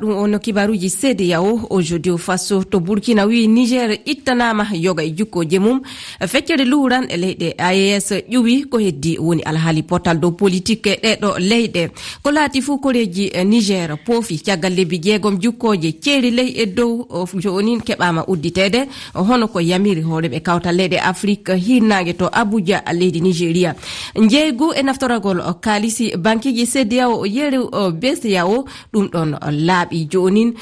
ɗum 0.00 0.12
o 0.14 0.26
no 0.28 0.38
kibaruji 0.38 0.90
cdao 0.90 1.66
aujourd'hui 1.70 2.16
faso 2.18 2.62
to 2.62 2.78
burkina 2.80 3.26
wi 3.26 3.48
niger 3.48 3.98
ittanama 4.06 4.66
yoga 4.74 5.02
e 5.02 5.10
jukkoje 5.10 5.58
mum 5.58 5.80
feccere 6.28 6.64
luuran 6.64 7.10
e 7.10 7.16
leyɗe 7.16 7.54
aes 7.58 8.12
ƴuwi 8.30 8.68
ko 8.70 8.78
heddi 8.78 9.18
woni 9.18 9.42
alhaali 9.42 9.82
portal 9.82 10.20
dow 10.20 10.30
politique 10.30 11.00
ɗeɗo 11.02 11.38
leyɗe. 11.38 11.90
Ko 12.22 12.30
laati 12.30 12.62
fuu 12.62 12.78
koreji 12.78 13.32
niger 13.44 13.98
poofi 14.06 14.38
caggal 14.38 14.72
lebbi 14.74 15.00
jeegom 15.02 15.36
jukkoje 15.40 15.98
ceeri 16.00 16.30
ley 16.30 16.54
e 16.62 16.66
dow 16.66 17.08
joni 17.34 17.80
keɓama 17.80 18.19
wawama 18.20 18.26
udditede 18.26 18.86
hono 19.14 19.48
ko 19.48 19.60
yamiri 19.60 20.02
hooreɓe 20.02 20.40
kawtal 20.42 20.76
leyɗe 20.76 20.98
afrique 21.00 21.54
hirnage 21.56 22.12
to 22.16 22.28
abuja 22.32 22.82
leydi 22.92 23.20
nigéria. 23.20 23.74
Jeygu 24.14 24.72
e 24.74 24.82
naftoragol 24.82 25.42
kalisi 25.60 26.16
bankiji 26.16 26.66
cdao 26.66 27.26
yeru 27.26 27.68
bsdao 27.92 28.64
ɗum 28.92 29.08
ɗon 29.12 29.36
laaɓi 29.66 30.08
jonin 30.10 30.52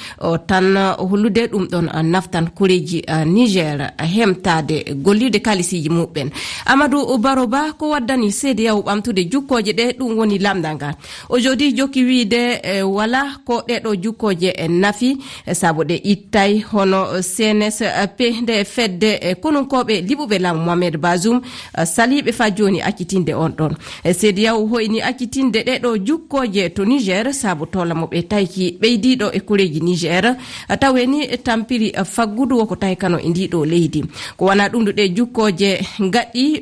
tan 0.46 0.76
hollude 0.98 1.46
ɗum 1.52 1.66
ɗon 1.68 2.02
naftan 2.02 2.48
koreji 2.54 3.04
niger 3.26 3.92
hemtade 3.98 4.84
gollirde 5.04 5.38
kalisiji 5.40 5.88
muɓɓen. 5.88 6.30
Amadou 6.66 7.18
baroba 7.18 7.72
ko 7.78 7.90
waddani 7.90 8.30
cdao 8.32 8.80
ɓamtude 8.82 9.28
jukkoje 9.30 9.72
ɗe 9.72 9.92
ɗum 9.98 10.18
woni 10.18 10.38
lamdal 10.38 10.74
ngal 10.76 10.94
aujourd'hui 11.28 11.72
jokki 11.76 12.04
wiide 12.04 12.60
e, 12.62 12.82
wala 12.82 13.38
ko 13.44 13.62
ɗeɗo 13.68 13.94
jukkoje 14.02 14.48
e 14.56 14.68
nafi 14.68 15.16
e 15.46 15.54
saabu 15.54 15.82
ɗe 15.84 15.96
ittay 16.04 16.60
hono 16.72 17.22
cnsp 17.54 18.20
nde 18.42 18.64
fedde 18.64 19.10
e 19.20 19.34
konunkoɓe 19.34 20.00
liɓuɓe 20.08 20.38
lamu 20.38 20.60
mohamed 20.64 20.96
basum 20.96 21.40
e 21.78 21.84
saliɓe 21.84 22.32
fa 22.32 22.50
joni 22.50 22.80
accitinde 22.82 23.34
on 23.34 23.48
ɗon. 23.58 23.72
E 24.04 24.12
Seydi 24.12 24.42
yaw 24.42 24.66
hoyni 24.66 25.00
accitinde 25.00 25.62
ɗeɗo 25.62 25.96
jukkoje 26.06 26.68
to 26.74 26.84
niger 26.84 27.32
saabu 27.34 27.66
tolamoɓe 27.66 28.22
tayki 28.28 28.78
ɓeydiɗo 28.80 29.30
e 29.32 29.40
koreji 29.40 29.80
niger. 29.80 30.36
Taweni 30.80 31.26
tampiri 31.38 31.92
faggudu 32.04 32.58
woko 32.58 32.76
tawi 32.76 32.96
kano 32.96 33.18
e 33.18 33.28
ndiɗo 33.28 33.64
leydi. 33.66 34.04
Ko 34.36 34.44
wona 34.44 34.68
ɗum 34.68 34.84
ɗe 34.84 35.08
jukkoje 35.16 35.80
gaɗɗi 36.00 36.60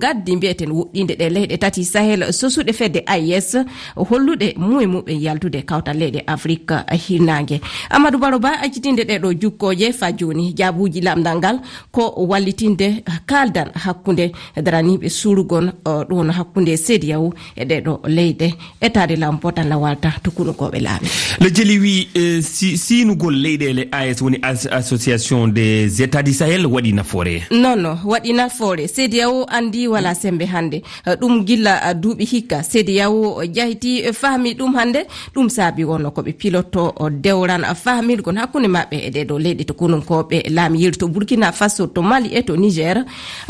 gaddi 0.00 0.36
mbiyeten 0.36 0.70
woɗɗinde 0.70 1.14
ɗe 1.18 1.28
leyɗe 1.30 1.56
tati 1.58 1.84
sahel 1.84 2.32
sosuɗe 2.32 2.72
fedde 2.72 3.02
ais 3.06 3.56
holluɗe 3.96 4.54
muye 4.56 4.86
muɓe 4.86 5.12
yaltude 5.20 5.62
kawtal 5.66 5.96
leyɗe 5.98 6.20
afrique 6.26 6.74
hirnage 7.06 7.60
amadou 7.90 8.18
baro 8.20 8.38
ba 8.38 8.60
accitinde 8.62 9.02
ɗeɗo 9.04 9.32
jukkoje 9.40 9.92
fa 9.92 10.12
joni 10.20 10.52
jaabuji 10.58 11.00
lamdal 11.00 11.38
ngal 11.40 11.56
ko 11.92 12.02
wallitinde 12.30 13.02
kaldan 13.26 13.70
hakkunde 13.74 14.32
daraniɓe 14.56 15.08
surgon 15.08 15.72
ɗon 15.84 16.30
hakkunde 16.30 16.76
sediyaw 16.76 17.24
e 17.56 17.64
ɗeɗo 17.64 18.00
leyɗe. 18.16 18.48
Etade 18.80 19.16
laamu 19.16 19.38
potan 19.38 19.68
la 19.68 19.76
walta 19.78 20.12
tukunukoɓe 20.22 20.78
laabi 20.80 21.08
le 21.40 21.48
jeli 21.50 21.78
wi 21.78 22.08
e, 22.14 22.42
sinugol 22.76 23.34
leyɗele 23.34 23.88
as 23.92 24.20
woni 24.22 24.38
association 24.70 25.48
des 25.48 26.02
états 26.02 26.22
du 26.22 26.32
sahel 26.32 26.66
waɗi 26.66 26.92
nafoore. 26.92 27.42
Non 27.50 27.76
non 27.76 27.96
waɗi 28.04 28.32
nafoore. 28.32 28.86
Sediyaw 28.88 29.46
andi 29.48 29.88
wala 29.88 30.14
sembe 30.14 30.44
hannde 30.44 30.82
ɗum 31.20 31.44
gilla 31.46 31.94
duuɓi 31.94 32.24
hikka. 32.24 32.62
Sediyaw 32.62 33.44
jahiti 33.54 34.02
faami 34.12 34.54
ɗum 34.54 34.74
hannde 34.76 35.06
ɗum 35.34 35.48
saabi 35.48 35.84
wonno 35.84 36.10
koɓe 36.10 36.32
piloto 36.32 36.94
dewran 37.10 37.64
faamirgon 37.74 38.36
hakkunde 38.36 38.68
maɓɓe 38.68 38.96
e 39.06 39.10
ɗeɗo 39.10 39.38
leyɗe 39.38 39.64
to 39.64 39.74
tokkoɓe 40.10 40.50
laami 40.50 40.82
yiri 40.82 40.96
to 40.96 41.08
burkina 41.08 41.52
faso 41.52 41.86
to 41.86 42.02
mali 42.02 42.28
e 42.34 42.42
to 42.42 42.56
niger 42.56 43.04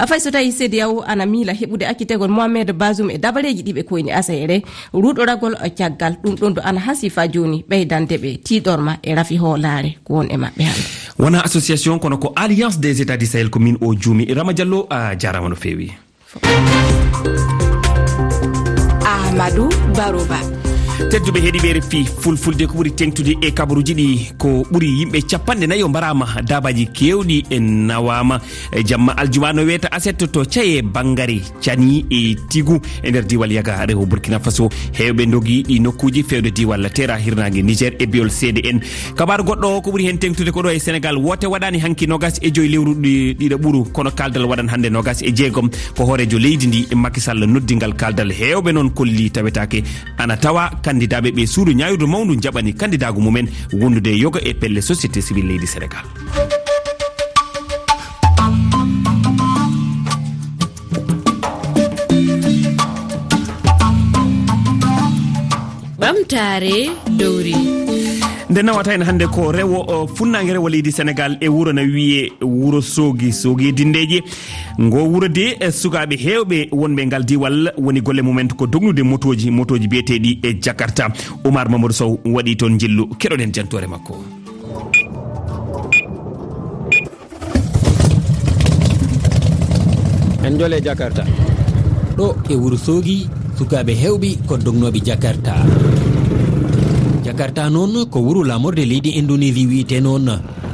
fay 0.08 0.20
so 0.20 0.30
tawi 0.30 0.52
cdao 0.52 1.02
ana 1.06 1.26
miila 1.26 1.52
heɓude 1.52 1.86
akkitegol 1.88 2.28
mohamed 2.28 2.72
basum 2.72 3.10
e 3.10 3.18
dabareji 3.18 3.62
ɗiɓe 3.62 3.82
koyni 3.84 4.12
asayre 4.12 4.62
ruɗoragol 4.92 5.56
caggal 5.78 6.16
ɗum 6.22 6.34
ɗon 6.36 6.54
do 6.54 6.62
ana 6.64 6.80
hasifa 6.80 7.28
joni 7.28 7.64
ɓeydande 7.68 8.16
ɓe 8.18 8.38
tiɗorma 8.44 8.98
e 9.02 9.14
rafi 9.14 9.36
hoolare 9.36 9.96
ko 10.04 10.14
won 10.14 10.28
e 10.30 10.36
maɓɓe 10.36 10.62
hande 10.62 10.84
wona 11.18 11.44
association 11.44 11.98
kono 11.98 12.18
ko 12.18 12.32
alliance 12.36 12.78
des 12.78 13.00
états 13.02 13.16
du 13.16 13.26
sahel 13.26 13.50
ko 13.50 13.58
min 13.58 13.76
o 13.80 13.94
juumi 13.94 14.26
rama 14.34 14.52
diallo 14.52 14.86
a 14.90 15.16
jarama 15.18 15.48
no 15.48 15.56
fewi. 15.56 15.92
Ahmadou 19.04 19.68
barouba 19.96 20.59
tedduɓe 21.10 21.40
heeɗiɓe 21.42 21.72
refi 21.72 22.04
fulfulde 22.22 22.66
ko 22.66 22.74
ɓuuri 22.78 22.90
tengtude 22.94 23.32
e 23.42 23.50
kabaruji 23.50 23.94
ɗi 23.94 24.06
ko 24.38 24.48
ɓuuri 24.70 24.86
yimɓe 24.98 25.20
capanɗe 25.30 25.66
nayi 25.66 25.82
o 25.82 25.88
mbarama 25.88 26.26
dabaji 26.46 26.86
kewɗi 26.86 27.44
e 27.50 27.58
nawama. 27.58 28.38
E 28.72 28.84
jamma 28.84 29.12
aljuma 29.16 29.52
no 29.52 29.62
weta 29.64 29.88
aset 29.90 30.18
to 30.32 30.44
caye 30.44 30.82
bangare 30.82 31.40
cani 31.60 32.04
e 32.10 32.36
tigu. 32.48 32.78
E 33.02 33.10
nder 33.10 33.24
diwal 33.26 33.50
yaga 33.52 33.86
rewo 33.86 34.06
burkina 34.06 34.38
faso 34.38 34.68
hewɓe 34.92 35.26
dogui 35.26 35.62
ɗi 35.66 35.80
nokkuji 35.82 36.22
fewde 36.22 36.52
diwal 36.54 36.88
terra 36.94 37.16
hirnague 37.18 37.60
niger 37.62 37.92
e 37.98 38.06
biyol 38.06 38.30
seede 38.30 38.60
en 38.64 38.78
kabaru 39.16 39.42
goɗɗo 39.44 39.82
ko 39.82 39.90
ɓuuri 39.90 40.06
hen 40.06 40.18
tengtude 40.18 40.52
ko 40.52 40.62
ɗo 40.62 40.70
e 40.70 40.78
sénégal 40.78 41.16
wote 41.18 41.44
waɗani 41.46 41.80
hanki 41.82 42.06
nogas 42.06 42.38
e 42.40 42.52
joyi 42.54 42.68
lewru 42.68 42.94
ɗiɗo 42.94 43.56
ɓuuru 43.58 43.84
kono 43.92 44.10
kaldal 44.12 44.44
waɗan 44.46 44.68
hande 44.70 44.86
nogas 44.90 45.22
e 45.22 45.32
jeegom 45.34 45.70
ko 45.96 46.04
hoorejo 46.06 46.38
leydi 46.38 46.66
ndi 46.68 46.86
makisall 46.94 47.42
noddigal 47.46 47.94
kaldal. 47.96 48.30
Hewɓe 48.30 48.72
noon 48.72 48.90
kolli 48.90 49.30
tawetake 49.30 49.82
ana 50.18 50.36
tawa 50.36 50.70
kan 50.82 50.99
kandidaɓe 51.00 51.30
ɓe 51.32 51.46
suudu 51.46 51.72
ñayudu 51.72 52.06
mawdu 52.06 52.34
jaɓani 52.42 52.72
kandidago 52.74 53.20
mumen 53.20 53.48
wondude 53.72 54.12
yoga 54.18 54.40
e 54.44 54.52
pelle 54.54 54.80
société 54.82 55.20
civil 55.22 55.46
leydi 55.46 55.66
sénégal. 55.66 56.04
Ɓamtare 66.00 66.90
dowri. 67.18 67.89
nde 68.50 68.62
nawata 68.62 68.92
hen 68.92 69.02
hannde 69.02 69.26
ko 69.30 69.52
rewo 69.52 70.06
funnague 70.16 70.52
rewo 70.52 70.68
leydi 70.68 70.90
sénégal 70.92 71.36
e 71.40 71.48
wuuro 71.48 71.72
no 71.72 71.82
wiye 71.82 72.32
wuuro 72.42 72.80
soogi 72.82 73.32
soogi 73.32 73.68
e 73.68 73.72
dindeji. 73.72 74.22
Ngo 74.80 74.96
wuuro 75.04 75.28
de 75.28 75.56
e, 75.60 75.70
sukaɓe 75.70 76.16
hewɓe 76.16 76.68
wonɓe 76.72 77.06
ngal 77.06 77.24
diwal 77.24 77.72
woni 77.78 78.00
golle 78.00 78.22
mumen 78.22 78.48
ko 78.48 78.66
dognude 78.66 79.02
motoji 79.02 79.50
motoji 79.50 79.86
biyeteɗi 79.88 80.38
e 80.42 80.54
jakarta. 80.60 81.08
Oumar 81.44 81.68
mamadou 81.70 81.92
sow 81.94 82.18
waɗi 82.24 82.56
toon 82.56 82.78
jillu 82.78 83.06
keɗoɗen 83.20 83.48
e 83.50 83.52
jantore 83.52 83.86
makko. 83.86 84.14
En 90.44 90.58
jole 90.58 90.80
jakarta. 90.82 91.24
Ɗo 92.16 92.34
e 92.50 92.54
wuuro 92.56 92.76
soogi 92.76 93.28
sukaɓe 93.58 93.92
hewɓe 93.94 94.38
ko 94.48 94.56
dognoɓe 94.56 94.98
jakarta. 95.06 95.54
jakarta 97.40 97.70
noon 97.72 98.04
ko 98.12 98.20
wuro 98.20 98.44
lamorde 98.44 98.84
leydi 98.84 99.16
indonésie 99.16 99.64
wiyete 99.66 99.96
noon 100.04 100.28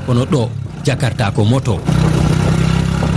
kono 0.07 0.25
ɗo 0.27 0.49
jakarta 0.83 1.31
ko 1.31 1.45
moto. 1.45 1.79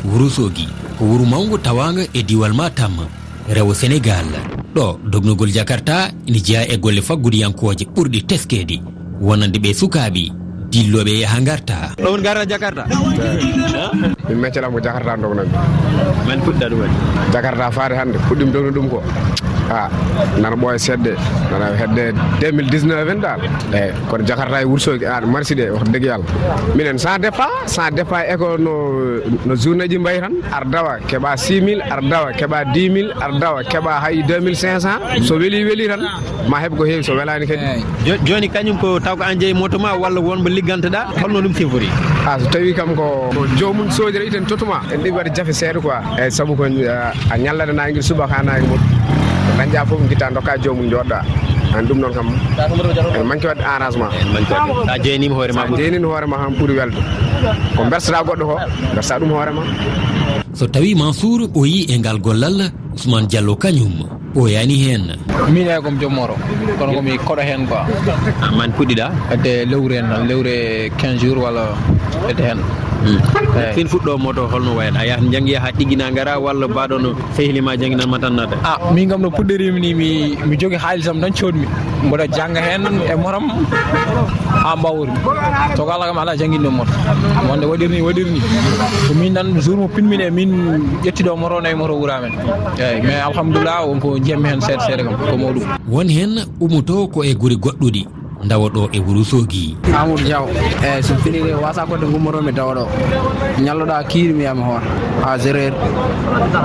Wurosogi 0.06 0.68
ko 1.00 1.06
wuro 1.06 1.26
mawgo 1.26 1.58
tawaga 1.58 2.06
e 2.14 2.22
diwal 2.22 2.54
matam 2.54 3.10
rewo 3.50 3.74
sénégal. 3.74 4.30
Ɗo 4.76 5.00
dognugol 5.10 5.50
jakarta 5.50 6.12
ina 6.28 6.38
jeeya 6.38 6.70
e 6.70 6.78
golle 6.78 7.02
faggudiyankoje 7.02 7.86
ɓurɗi 7.90 8.22
teskede 8.30 8.78
wonande 9.20 9.58
ɓe 9.60 9.74
sukaɓe 9.74 10.30
dilloɓe 10.70 11.20
yaha 11.26 11.40
e 11.42 11.44
garta 11.44 11.76
ɗo 11.98 12.12
woni 12.12 12.24
garta 12.24 12.46
jakarta. 12.46 12.86
Min 14.30 14.38
meccalam 14.38 14.72
ko 14.74 14.80
jakarta 14.80 15.18
dognami 15.18 15.50
man 16.28 16.40
puɗɗa 16.46 16.70
ɗum 16.70 16.80
waɗi 16.86 16.98
jakarta 17.34 17.72
faade 17.72 17.96
hannde 17.98 18.18
puɗɗimi 18.30 18.52
dogno 18.54 18.72
ɗum 18.72 18.90
ko. 18.94 19.02
a 19.70 19.90
nana 20.42 20.56
ɓooya 20.56 20.78
seɗɗe. 20.80 21.14
Nana 21.52 21.66
hedde 21.78 22.14
2019 22.42 23.10
en 23.14 23.20
dal 23.22 23.40
eyyi 23.74 23.92
kono 24.10 24.24
jakarta 24.26 24.62
e 24.62 24.66
Wourossogui 24.66 25.04
e 25.06 25.08
an 25.08 25.26
marsi 25.34 25.56
ɗe 25.56 25.66
wax 25.76 25.84
dëgg 25.94 26.06
yalla 26.06 26.26
minen 26.76 26.98
sans 26.98 27.18
départ 27.20 27.50
sans 27.66 27.92
départ 27.92 28.24
eko 28.30 28.58
no 28.58 28.74
no 29.46 29.56
journée 29.56 29.88
ji 29.90 29.98
mbayi 29.98 30.20
tan 30.22 30.34
ar 30.52 30.66
dawa 30.66 30.94
keeɓa 31.08 31.36
6 31.38 31.62
mille 31.62 31.82
ar 31.82 32.02
dawa 32.02 32.32
keeɓa 32.34 32.64
10 32.74 32.90
mille 32.90 33.12
ar 33.22 33.32
dawa 33.40 33.64
keeɓa 33.64 33.92
hay 34.04 34.22
2500 34.24 35.24
so 35.28 35.36
weeli 35.38 35.64
weeli 35.66 35.88
tan 35.88 36.02
ma 36.50 36.58
heeɓ 36.62 36.76
ko 36.78 36.84
heewi 36.86 37.04
so 37.04 37.14
welani 37.16 37.46
kadi. 37.48 37.84
Joni 38.26 38.50
kañum 38.50 38.78
ko 38.80 39.00
taw 39.00 39.16
ko 39.16 39.24
an 39.24 39.40
jeeyi 39.40 39.52
e 39.52 39.60
moto 39.60 39.78
ma 39.80 39.94
walla 39.96 40.20
wonmo 40.22 40.50
ligganteɗa 40.50 41.22
holno 41.22 41.42
ɗum 41.42 41.54
sifori 41.54 41.90
a 42.28 42.40
so 42.40 42.46
tawi 42.50 42.74
kam 42.74 42.96
ko 42.96 43.32
jomum 43.58 43.90
sodira 43.92 44.24
iten 44.26 44.46
totuma 44.46 44.82
en 44.94 45.00
ɗiɓi 45.02 45.12
waɗa 45.18 45.34
jafe 45.36 45.54
seeɗa 45.54 45.80
quoi. 45.82 46.00
Eyyi 46.20 46.32
saabu 46.32 46.56
ko 46.56 46.64
a 46.64 47.36
ñalladanaguel 47.38 48.04
subaka 48.04 48.44
nague 48.44 48.68
moɗum 48.68 49.19
dañƴa 49.60 49.86
foof 49.86 50.02
guitta 50.10 50.30
dokka 50.36 50.54
jomum 50.64 50.88
joɗɗa 50.92 51.20
an 51.76 51.84
ɗum 51.88 52.00
noon 52.00 52.14
kam 52.14 52.28
en 53.20 53.24
manque 53.28 53.46
wadde 53.48 53.64
arrangement. 53.64 54.12
Sa 54.88 54.98
jeynima 55.04 55.36
hoorema 55.36 55.66
ma 55.70 55.78
jeynino 55.78 56.08
hoore 56.10 56.26
ma 56.28 56.38
ɓuuri 56.58 56.74
welde 56.80 57.00
ko 57.76 57.84
bersoɗa 57.92 58.24
goɗɗo 58.28 58.46
ko 58.50 58.56
bersa 58.96 59.20
ɗum 59.20 59.30
hoorema 59.36 59.62
so 60.54 60.66
tawi 60.68 60.96
mansour 60.96 61.42
o 61.56 61.66
yi 61.66 61.86
e 61.94 61.98
ngal 62.00 62.20
gollal 62.20 62.72
ousmane 62.96 63.28
diallo 63.28 63.56
kañum 63.56 63.94
ɓoyani 64.36 64.76
hen 64.86 65.04
min 65.54 65.68
eyi 65.68 65.82
komi 65.84 66.00
jommoro 66.02 66.36
kono 66.80 66.94
komi 66.94 67.18
koɗo 67.28 67.42
hen 67.50 67.68
quoi. 67.68 67.84
Ah, 68.42 68.52
man 68.58 68.72
puɗɗiɗa? 68.72 69.06
Hedde 69.32 69.66
lewru 69.70 69.94
hen 69.94 70.08
lewre 70.28 70.90
15 70.98 71.18
jours 71.20 71.40
walla 71.44 71.64
hedde 72.28 72.42
hen 72.48 72.60
fin 73.76 73.88
fuɗɗo 73.88 74.18
moto 74.20 74.48
holno 74.52 74.76
wayata 74.78 75.00
a 75.02 75.06
yahat 75.10 75.24
jangi 75.32 75.52
yaha 75.56 75.70
ɗiggina 75.78 76.12
gara 76.16 76.40
walla 76.40 76.68
mbaɗo 76.68 76.96
no 77.02 77.10
sehlima 77.36 77.78
jangguinanma 77.78 78.18
tan 78.20 78.34
nadda 78.36 78.58
a 78.64 78.72
ah, 78.76 78.92
min 78.94 79.10
kam 79.10 79.22
no 79.22 79.30
puɗɗorimi 79.30 79.80
ni 79.82 79.94
mi 79.94 80.10
mi 80.46 80.56
jogui 80.58 80.78
haalisam 80.78 81.22
tan 81.22 81.32
codmi 81.34 81.66
mboɗa 82.06 82.26
jangga 82.36 82.62
hen 82.62 82.84
e 83.12 83.16
motam 83.16 83.46
ha 84.64 84.76
mbawori 84.76 85.12
ko 85.76 85.82
allah 85.92 86.08
kam 86.10 86.18
ala 86.18 86.36
jangguinɗo 86.38 86.68
e 86.70 86.72
moto. 86.72 86.94
Wonde 87.50 87.66
waɗirni 87.66 88.02
waɗirni. 88.02 88.40
Ko 89.08 89.14
min 89.14 89.34
tan 89.34 89.48
jour 89.62 89.78
mo 89.78 89.88
pinmin 89.88 90.22
e 90.22 90.30
min 90.30 90.50
ƴettiɗo 91.04 91.36
moto 91.38 91.62
nayi 91.62 91.76
moto 91.76 91.94
wuramen 92.00 92.32
eyyi 92.78 93.02
mais 93.02 93.22
alhamdoulilah 93.28 93.86
wonko 93.88 94.20
jiyammi 94.20 94.48
hen 94.50 94.62
seeɗa 94.62 94.84
seeɗa 94.88 95.04
kam 95.04 95.16
ko 95.18 95.38
mawɗum 95.38 95.64
won 95.90 96.08
hen 96.10 96.32
ummoto 96.62 97.08
ko 97.12 97.24
e 97.24 97.34
guuri 97.36 97.56
goɗɗuɗi. 97.58 98.29
dawa 98.44 98.70
ɗo 98.70 98.90
e 98.92 99.00
wuro 99.00 99.24
soogui 99.24 99.76
amadou 99.94 100.24
diaw 100.24 100.46
eyyi 100.84 101.04
so 101.04 101.14
finiri 101.24 101.54
wasa 101.54 101.86
kodde 101.86 102.06
gummotomi 102.08 102.52
dawɗo. 102.52 102.88
Ñalloɗa 103.60 104.04
kiiri 104.08 104.34
mi 104.34 104.40
yiyami 104.44 104.62
hoore 104.64 104.84
ha 105.24 105.38
zéro 105.38 105.60
heure 105.60 105.76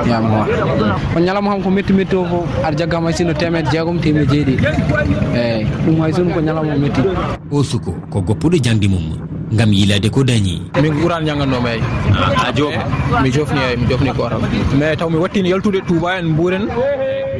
mi 0.04 0.06
yiyami 0.06 0.26
hoore. 0.26 0.50
Ko 1.14 1.20
ñalama 1.20 1.50
kam 1.50 1.62
ko 1.62 1.70
metti 1.70 1.92
metti 1.92 2.16
o 2.16 2.24
foof 2.24 2.46
aɗa 2.64 2.76
jaggama 2.78 3.08
hay 3.08 3.14
sinno 3.16 3.32
temedde 3.34 3.70
jeegom 3.72 3.98
temedde 4.00 4.30
jeeɗiɗi 4.30 4.64
eyyi 5.34 5.66
ɗum 5.86 6.00
hay 6.00 6.12
sinno 6.12 6.34
ko 6.34 6.40
ñalama 6.40 6.74
o 6.74 6.78
metti. 6.78 7.00
O 7.50 7.62
suko 7.62 7.92
ko 8.10 8.20
goppuɗo 8.22 8.56
jangde 8.62 8.86
mum 8.88 9.18
gam 9.52 9.72
yilade 9.72 10.10
ko 10.10 10.22
dañi. 10.22 10.62
Min 10.80 10.92
ɓuurani 10.94 11.26
jangannomi 11.26 11.68
eyyi 11.68 11.82
a 12.46 12.52
joofa. 12.54 12.86
Mi 13.22 13.30
jofni 13.32 13.58
eyyi 13.60 13.76
mi 13.76 13.86
jofni 13.90 14.10
gotam 14.14 14.42
mais 14.78 14.96
taw 14.96 15.08
mi 15.10 15.16
wattino 15.18 15.48
yaltude 15.48 15.80
touba 15.86 16.18
en 16.18 16.26
mburen 16.30 16.68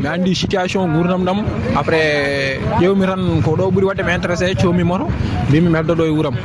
mi 0.05 0.09
andi 0.13 0.35
situation 0.37 0.85
gurdam 0.93 1.25
ɗam. 1.25 1.39
Après 1.81 2.61
ƴewmi 2.81 3.05
tan 3.09 3.23
ko 3.43 3.57
ɗo 3.57 3.71
ɓuuri 3.73 3.87
wadde 3.89 4.03
mi 4.05 4.13
intéressé 4.13 4.55
comi 4.61 4.85
moto 4.85 5.09
mbimi 5.49 5.69
mi 5.73 5.79
heddoɗo 5.79 6.05
e 6.05 6.11
wuuram. 6.13 6.37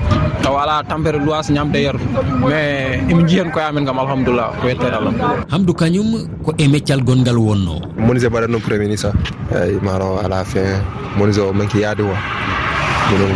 Taw 0.41 0.55
ala 0.57 0.81
tampere 0.87 1.19
lowas 1.19 1.49
ñamde 1.51 1.75
yardu 1.83 2.05
mais 2.47 3.03
emi 3.11 3.23
jii 3.27 3.39
hen 3.39 3.51
koye 3.51 3.65
amen 3.67 3.85
kam 3.85 3.99
alhamdoulilah 3.99 4.49
ko 4.61 4.67
yettede 4.71 4.95
allah 4.95 5.13
hamdou 5.51 5.73
kañum 5.75 6.09
ko 6.45 6.53
e 6.57 6.65
meccal 6.67 7.01
gongal 7.03 7.37
wonno 7.37 7.75
monisé 7.99 8.29
mbaɗat 8.29 8.49
noon 8.49 8.61
premier 8.61 8.87
ministre 8.87 9.11
eyyi 9.51 9.79
mano 9.83 10.17
à 10.23 10.27
la 10.29 10.45
fin. 10.45 10.79
Monisé 11.17 11.41
o 11.41 11.51
manki 11.51 11.79
yaade 11.83 12.01
o. 12.01 12.15
Minen 13.11 13.29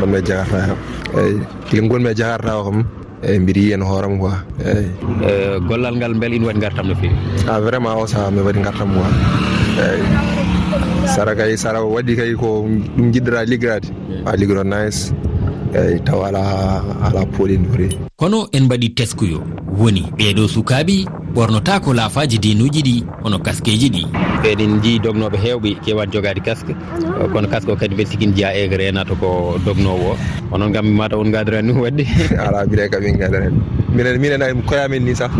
gonmi 0.00 0.18
jagarta 0.24 0.58
kam 0.68 0.78
eyyi 1.20 1.88
gonmi 1.88 2.08
e 2.08 2.14
jagarta 2.14 2.56
o 2.58 2.64
kam 2.70 2.78
eyyi 3.28 3.38
mbiɗa 3.42 3.60
yiiya 3.60 3.76
no 3.78 3.86
hoorema 3.90 4.16
quoi. 4.22 4.36
Eyyi 4.64 4.88
eh, 5.28 5.56
gollal 5.68 5.94
ngal 5.96 6.14
beele 6.20 6.36
ina 6.36 6.46
waɗi 6.48 6.60
gartam 6.60 6.86
no 6.88 6.94
fewi 6.94 7.16
a 7.48 7.52
ah, 7.56 7.60
vraiment 7.60 7.96
o 8.02 8.06
saaha 8.06 8.30
mi 8.30 8.40
waɗi 8.46 8.60
gartam 8.66 8.88
quoi. 8.94 9.10
Eyyi 9.84 10.04
sara 11.14 11.32
kay 11.34 11.56
sara 11.56 11.80
waɗi 11.80 12.12
kay 12.16 12.32
ko 12.34 12.48
ɗum 12.96 13.06
jiɗɗata 13.12 13.44
liggirade. 13.50 13.88
Ah, 14.26 14.32
a 14.32 14.36
liggiro 14.36 14.62
nice. 14.64 15.12
eyyi 15.74 15.98
taw 16.06 16.22
ala 16.26 16.42
ala 17.06 17.22
poɗinore 17.34 17.88
kono 18.16 18.46
en 18.52 18.64
mbaɗi 18.64 18.88
teskuyo. 18.94 19.42
Woni 19.78 20.02
ɓeeɗo 20.18 20.46
sukaɓe 20.48 20.96
ɓornotako 21.34 21.90
laafaji 21.94 22.38
dinuji 22.38 22.80
ɗi 22.86 22.94
hono 23.22 23.38
kaskeji 23.38 23.88
ɗi. 23.94 24.02
Eɗen 24.50 24.80
jii 24.82 24.98
dognoɓe 25.02 25.36
hewɓe 25.44 25.70
kewan 25.84 26.10
jogade 26.12 26.40
casque 26.46 26.72
kono 27.32 27.48
casque 27.48 27.70
o 27.72 27.76
kadi 27.76 27.94
mbeɗa 27.94 28.10
sikini 28.10 28.32
jeeya 28.36 28.54
e 28.54 28.68
renata 28.70 29.14
ko 29.18 29.58
dognowo 29.66 30.14
o 30.14 30.16
onon 30.54 30.70
gam 30.72 30.86
mata 30.94 31.16
on 31.18 31.30
gadirani 31.34 31.72
ɗum 31.72 31.80
wadde 31.82 32.04
ala 32.46 32.64
mbiɗen 32.66 32.88
kam 32.90 33.02
min 33.02 33.18
gadirani 33.18 33.58
minen 33.94 34.20
minen 34.20 34.62
koyamen 34.62 35.02
ni 35.04 35.14
sah 35.14 35.30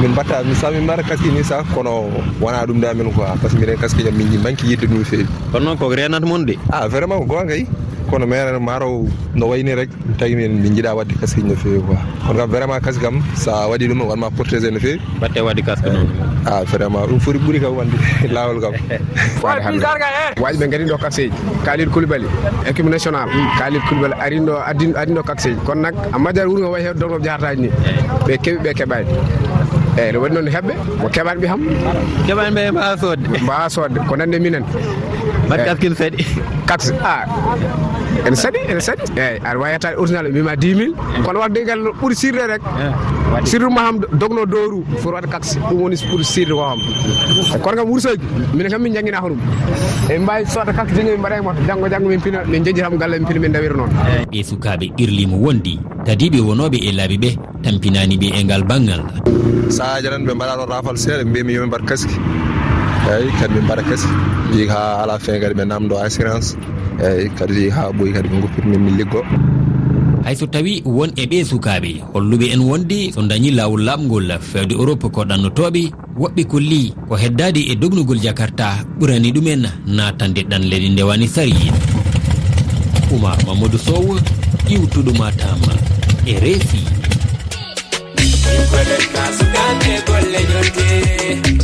min 0.00 0.10
mbatta 0.12 0.44
mi 0.48 0.54
sa 0.54 0.70
min 0.70 0.84
mbaɗa 0.88 1.02
kaski 1.08 1.28
ni 1.30 1.44
sah 1.44 1.62
kono 1.74 2.08
wona 2.40 2.64
ɗum 2.66 2.80
da 2.80 2.94
min 2.94 3.12
quoi 3.12 3.26
par 3.40 3.50
ce 3.50 3.56
que 3.56 3.60
minen 3.60 3.76
kaski 3.76 4.02
jam 4.02 4.14
min 4.16 4.40
banki 4.42 4.66
yidde 4.66 4.86
ɗum 4.88 5.04
feewi. 5.04 5.26
Kono 5.52 5.64
noon 5.64 5.76
ko 5.78 5.88
renata 5.92 6.24
moon 6.26 6.44
de. 6.46 6.56
A 6.72 6.88
vraiment 6.88 7.20
ko 7.20 7.26
gonga 7.36 7.54
yi? 7.54 7.66
kono 8.10 8.26
mere 8.26 8.58
maaro 8.58 9.04
no 9.34 9.46
wayni 9.50 9.74
rek 9.76 9.90
tawi 10.18 10.34
min 10.40 10.52
min 10.62 10.72
jiiɗa 10.76 10.94
wadde 10.96 11.14
kaske 11.20 11.42
no 11.44 11.54
fewi 11.54 11.80
quoi. 11.86 11.96
Kono 12.26 12.38
kam 12.40 12.50
vraiment 12.50 12.80
kaske 12.84 13.02
kam 13.04 13.22
sa 13.36 13.68
waɗi 13.70 13.88
ɗum 13.88 14.00
wanma 14.08 14.30
protégé 14.30 14.70
no 14.72 14.80
fewi 14.80 14.98
batte 15.20 15.40
wadde 15.44 15.62
kaske 15.62 15.86
noon. 15.92 16.08
A 16.46 16.64
vraiment 16.64 17.06
ɗum 17.08 17.20
foti 17.20 17.38
ɓuuri 17.38 17.60
kam 17.60 17.76
wande 17.76 17.96
lawol 18.32 18.60
kam. 18.64 18.72
Waji 20.42 20.58
ɓe 20.58 20.66
gari 20.70 20.84
kakseji 20.88 21.02
kaseji 21.04 21.32
kalid 21.64 21.88
coulibaly 21.92 22.26
équipe 22.66 22.88
national 22.88 23.28
kalid 23.58 23.82
coulibaly 23.88 24.14
ariɗo 24.24 24.54
adin 24.66 24.92
adinɗo 24.96 25.22
kaseji 25.22 25.56
kono 25.66 25.80
nak 25.82 25.94
a 26.12 26.18
majjat 26.18 26.46
wuuro 26.46 26.60
ngo 26.62 26.70
wayi 26.72 26.84
hewde 26.86 26.98
donkoɓe 27.00 27.24
jahataji 27.24 27.60
ni 27.62 27.68
ɓe 28.26 28.34
keeɓi 28.42 28.58
ɓe 28.64 28.70
keɓani 28.78 29.06
eyyi 29.98 30.08
eh, 30.08 30.12
ne 30.12 30.18
waɗi 30.22 30.34
noon 30.34 30.48
heɓɓe 30.54 30.72
mo 31.02 31.08
keɓani 31.14 31.40
ɓe 31.42 31.46
ham. 31.48 31.60
Keɓani 32.26 32.50
ɓe 32.56 32.62
mbawa 32.72 32.96
sodde 33.00 33.26
mbawa 33.42 33.68
sodde 33.70 33.98
ko 34.08 34.16
nande 34.16 34.38
minen. 34.38 34.64
mbaɗ 35.48 35.60
calcule 35.64 35.94
saɗi 35.96 36.18
quatre. 36.68 36.92
A 37.00 37.24
ene 38.26 38.36
saɗi 38.36 38.58
ene 38.70 38.80
saɗi 38.80 39.02
eyyi 39.16 39.38
aɗa 39.48 39.58
wawi 39.58 39.72
yettade 39.72 39.96
original 39.96 40.26
o 40.26 40.30
mbima 40.30 40.52
10 40.56 40.74
mille. 40.76 40.94
Kono 41.24 41.38
wadde 41.40 41.58
ngal 41.64 41.80
ɓuuri 42.00 42.14
sirde 42.14 42.44
rek 42.52 42.62
surtout 43.44 43.70
ma 43.72 43.80
ham 43.88 43.96
dogno 44.20 44.44
dowru 44.46 44.84
foti 45.00 45.14
wadde 45.14 45.28
taxe 45.32 45.56
ɗum 45.58 45.80
woni 45.80 45.96
ɓuuri 45.96 46.24
sirde 46.24 46.52
wowam 46.52 46.78
kono 47.62 47.74
kam 47.76 47.88
wursoji 47.88 48.20
minen 48.54 48.70
kam 48.70 48.82
min 48.82 48.92
jangguina 48.94 49.20
ko 49.20 49.28
ɗum. 49.32 49.40
Emin 50.10 50.22
mbawi 50.22 50.46
sodde 50.46 50.72
taxe 50.76 50.92
jeñi 50.94 51.10
min 51.16 51.20
mbaɗa 51.20 51.36
e 51.38 51.40
moto 51.40 51.60
janggo 51.66 51.88
janggo 51.88 52.08
min 52.08 52.20
pina 52.20 52.44
min 52.44 52.64
jejjitamo 52.64 52.96
galle 52.98 53.18
min 53.18 53.26
pina 53.28 53.40
min 53.40 53.52
dawira 53.52 53.74
noon. 53.76 53.90
E 54.04 54.24
ɓe 54.30 54.42
sukaɓe 54.44 54.92
irlimo 54.98 55.36
wondi 55.40 55.78
tadiɓe 56.04 56.40
wonoɓe 56.40 56.78
e 56.88 56.92
laabi 56.92 57.16
ɓe 57.18 57.30
tampinani 57.64 58.16
ɓe 58.18 58.28
e 58.36 58.44
ngal 58.44 58.62
banggal 58.64 59.02
sahaji 59.70 60.08
tan 60.10 60.24
ɓe 60.26 60.32
mbaɗa 60.34 60.54
ɗo 60.60 60.64
rafal 60.68 60.96
seeɗa 60.96 61.24
mbimi 61.24 61.52
yomi 61.54 61.68
mbaɗa 61.68 61.84
kaski. 61.88 62.16
eyyi 63.06 63.30
kadi 63.40 63.52
min 63.54 63.64
mbaɗa 63.64 63.82
keese 63.88 64.08
jii 64.52 64.66
ha 64.72 64.80
ala 65.02 65.14
fin 65.18 65.40
kadi 65.42 65.54
ɓe 65.58 65.64
namdo 65.70 65.94
assurance. 65.98 66.56
Eyyi 67.06 67.28
kadi 67.38 67.52
jii 67.58 67.70
ha 67.76 67.82
ɓooyi 67.96 68.12
kadi 68.16 68.28
ɓe 68.28 68.36
goppirmin 68.42 68.80
min 68.84 68.94
liggo. 68.98 69.20
Hayso 70.24 70.46
tawi 70.46 70.82
won 70.84 71.10
e 71.16 71.24
ɓe 71.30 71.38
sukaɓe 71.50 71.90
holluɓe 72.12 72.46
en 72.54 72.60
wondi 72.68 73.12
so 73.14 73.22
dañi 73.22 73.50
lawol 73.58 73.82
lamgol 73.88 74.28
fewde 74.50 74.74
europe 74.74 75.06
ko 75.14 75.24
ɗannotoɓe 75.24 75.82
woɓɓe 76.20 76.42
kolli 76.50 76.92
ko 77.08 77.14
heddade 77.16 77.60
e 77.72 77.74
dognugol 77.80 78.18
jakarta 78.20 78.84
ɓurani 78.98 79.32
ɗumen 79.34 79.62
natande 79.86 80.42
ɗan 80.50 80.62
ndewani 80.92 81.28
sarid 81.28 81.72
oumar 83.12 83.38
mamadou 83.46 83.78
sow 83.78 84.04
iwtuɗo 84.68 85.12
matam 85.20 85.60
e 86.26 86.34
reesi 86.42 86.82
sukaɓe 89.68 89.94
golle 90.08 90.40
jonde 90.50 90.88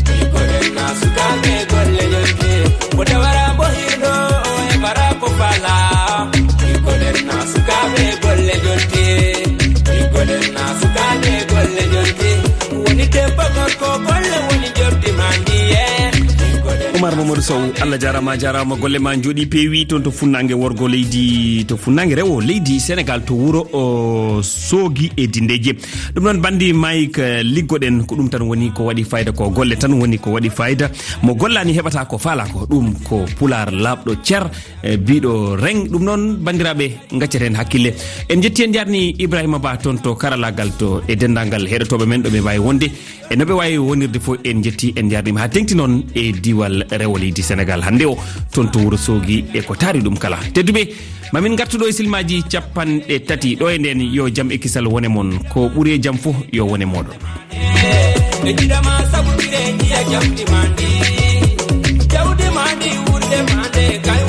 ɓikoɓen 0.06 0.66
na 0.76 0.84
sukaɓe 1.00 1.52
golle 1.70 2.02
jonde 2.12 2.52
mo 2.96 3.02
dawara 3.08 3.44
mo 3.58 3.64
hiɗo 3.76 4.12
o 4.50 4.52
heɓara 4.68 5.06
ko 5.20 5.26
fala. 5.38 5.74
oumar 17.04 17.16
mamadou 17.20 17.42
sow 17.44 17.60
allah 17.84 17.98
jarama 18.00 18.32
jarama 18.40 18.76
golle 18.80 18.98
ma 18.98 19.12
jooɗi 19.14 19.44
peewi. 19.46 19.84
Toon 19.86 20.02
to 20.02 20.10
funnague 20.10 20.54
worgo 20.56 20.88
leydi 20.88 21.64
to 21.68 21.76
funnague 21.76 22.14
rewo 22.16 22.40
leydi 22.40 22.80
sénégal 22.80 23.20
to 23.26 23.34
wuuro 23.34 24.40
soogui 24.42 25.10
e 25.16 25.26
dindeje. 25.28 25.72
Ɗum 26.14 26.24
noon 26.24 26.40
bandi 26.40 26.72
mayik 26.72 27.18
eh, 27.18 27.42
liggoɗen 27.44 28.06
ko 28.06 28.16
ɗum 28.16 28.28
tan 28.30 28.42
woni 28.48 28.70
ko 28.72 28.84
waɗi 28.88 29.04
fayida 29.04 29.32
ko 29.32 29.50
golle 29.50 29.76
tan 29.76 29.92
woni 29.92 30.16
ko 30.18 30.30
waɗi 30.32 30.48
fayida. 30.50 30.88
Mo 31.22 31.34
gollani 31.34 31.72
heɓata 31.76 32.06
ko 32.08 32.16
faala 32.18 32.46
ko 32.48 32.64
ɗum 32.66 32.94
ko 33.04 33.24
pular 33.36 33.68
laaɓɗo 33.70 34.16
ceer 34.24 34.48
e 34.82 34.96
biɗo 34.96 35.56
reng. 35.60 35.88
Ɗum 35.92 36.02
noon 36.04 36.36
bandiraɓe 36.40 36.90
gacceten 37.20 37.54
hakkille. 37.54 37.92
En 38.30 38.40
jetti 38.40 38.64
en 38.64 38.72
jarni 38.72 39.14
ibrahima 39.18 39.58
ba 39.58 39.76
toon 39.76 39.98
to 40.00 40.14
karalagal 40.16 40.72
to 40.78 41.02
e 41.08 41.16
dendagal 41.16 41.68
heɗotoɓe 41.68 42.06
men 42.06 42.22
ɗo 42.22 42.30
ɓe 42.30 42.40
wawi 42.40 42.58
wonde. 42.58 42.88
E 43.30 43.36
noɓe 43.36 43.52
wawi 43.52 43.76
wonirde 43.78 44.18
fo 44.20 44.36
en 44.42 44.62
jetti 44.62 44.92
en 44.96 45.10
jarnima. 45.10 45.40
Ha 45.44 45.48
tengti 45.48 45.74
noon 45.74 46.02
e 46.14 46.32
diwal 46.32 46.84
rewo 46.98 47.18
leydi 47.18 47.42
sénégal. 47.42 47.82
Hannde 47.82 48.04
o 48.06 48.16
toon 48.52 48.70
to 48.70 48.78
wuro 48.78 48.96
soogi 48.96 49.44
e 49.54 49.60
ko 49.62 49.74
taari 49.74 50.00
ɗum 50.00 50.18
kala. 50.18 50.38
Tedduɓe 50.54 50.88
mamin 51.32 51.56
gartuɗo 51.56 51.88
e 51.88 51.92
silmaji 51.92 52.42
capanɗe 52.50 53.18
tati. 53.26 53.56
Ɗo 53.56 53.68
e 53.70 53.78
nden 53.78 54.00
yo 54.12 54.28
jaam 54.28 54.50
e 54.50 54.58
kisal 54.58 54.86
wone 54.86 55.08
moon 55.08 55.38
ko 55.52 55.68
ɓuuri 55.68 55.94
e 55.94 55.98
jaam 56.02 56.16
fof 56.18 56.36
yo 56.52 56.66
wone 56.66 56.84
moɗon 56.84 57.16
e 58.44 58.52
jiɗama 58.52 58.92
sabuɗire 59.10 59.60
jiya 59.80 60.00
jamɗi 60.10 60.44
ma 60.52 60.60
jawdi 62.12 62.46
ma 62.54 62.64
ndi 62.76 62.90
wurde 63.06 63.38
ma 63.54 63.62
nde 63.68 63.84
kay 64.04 64.20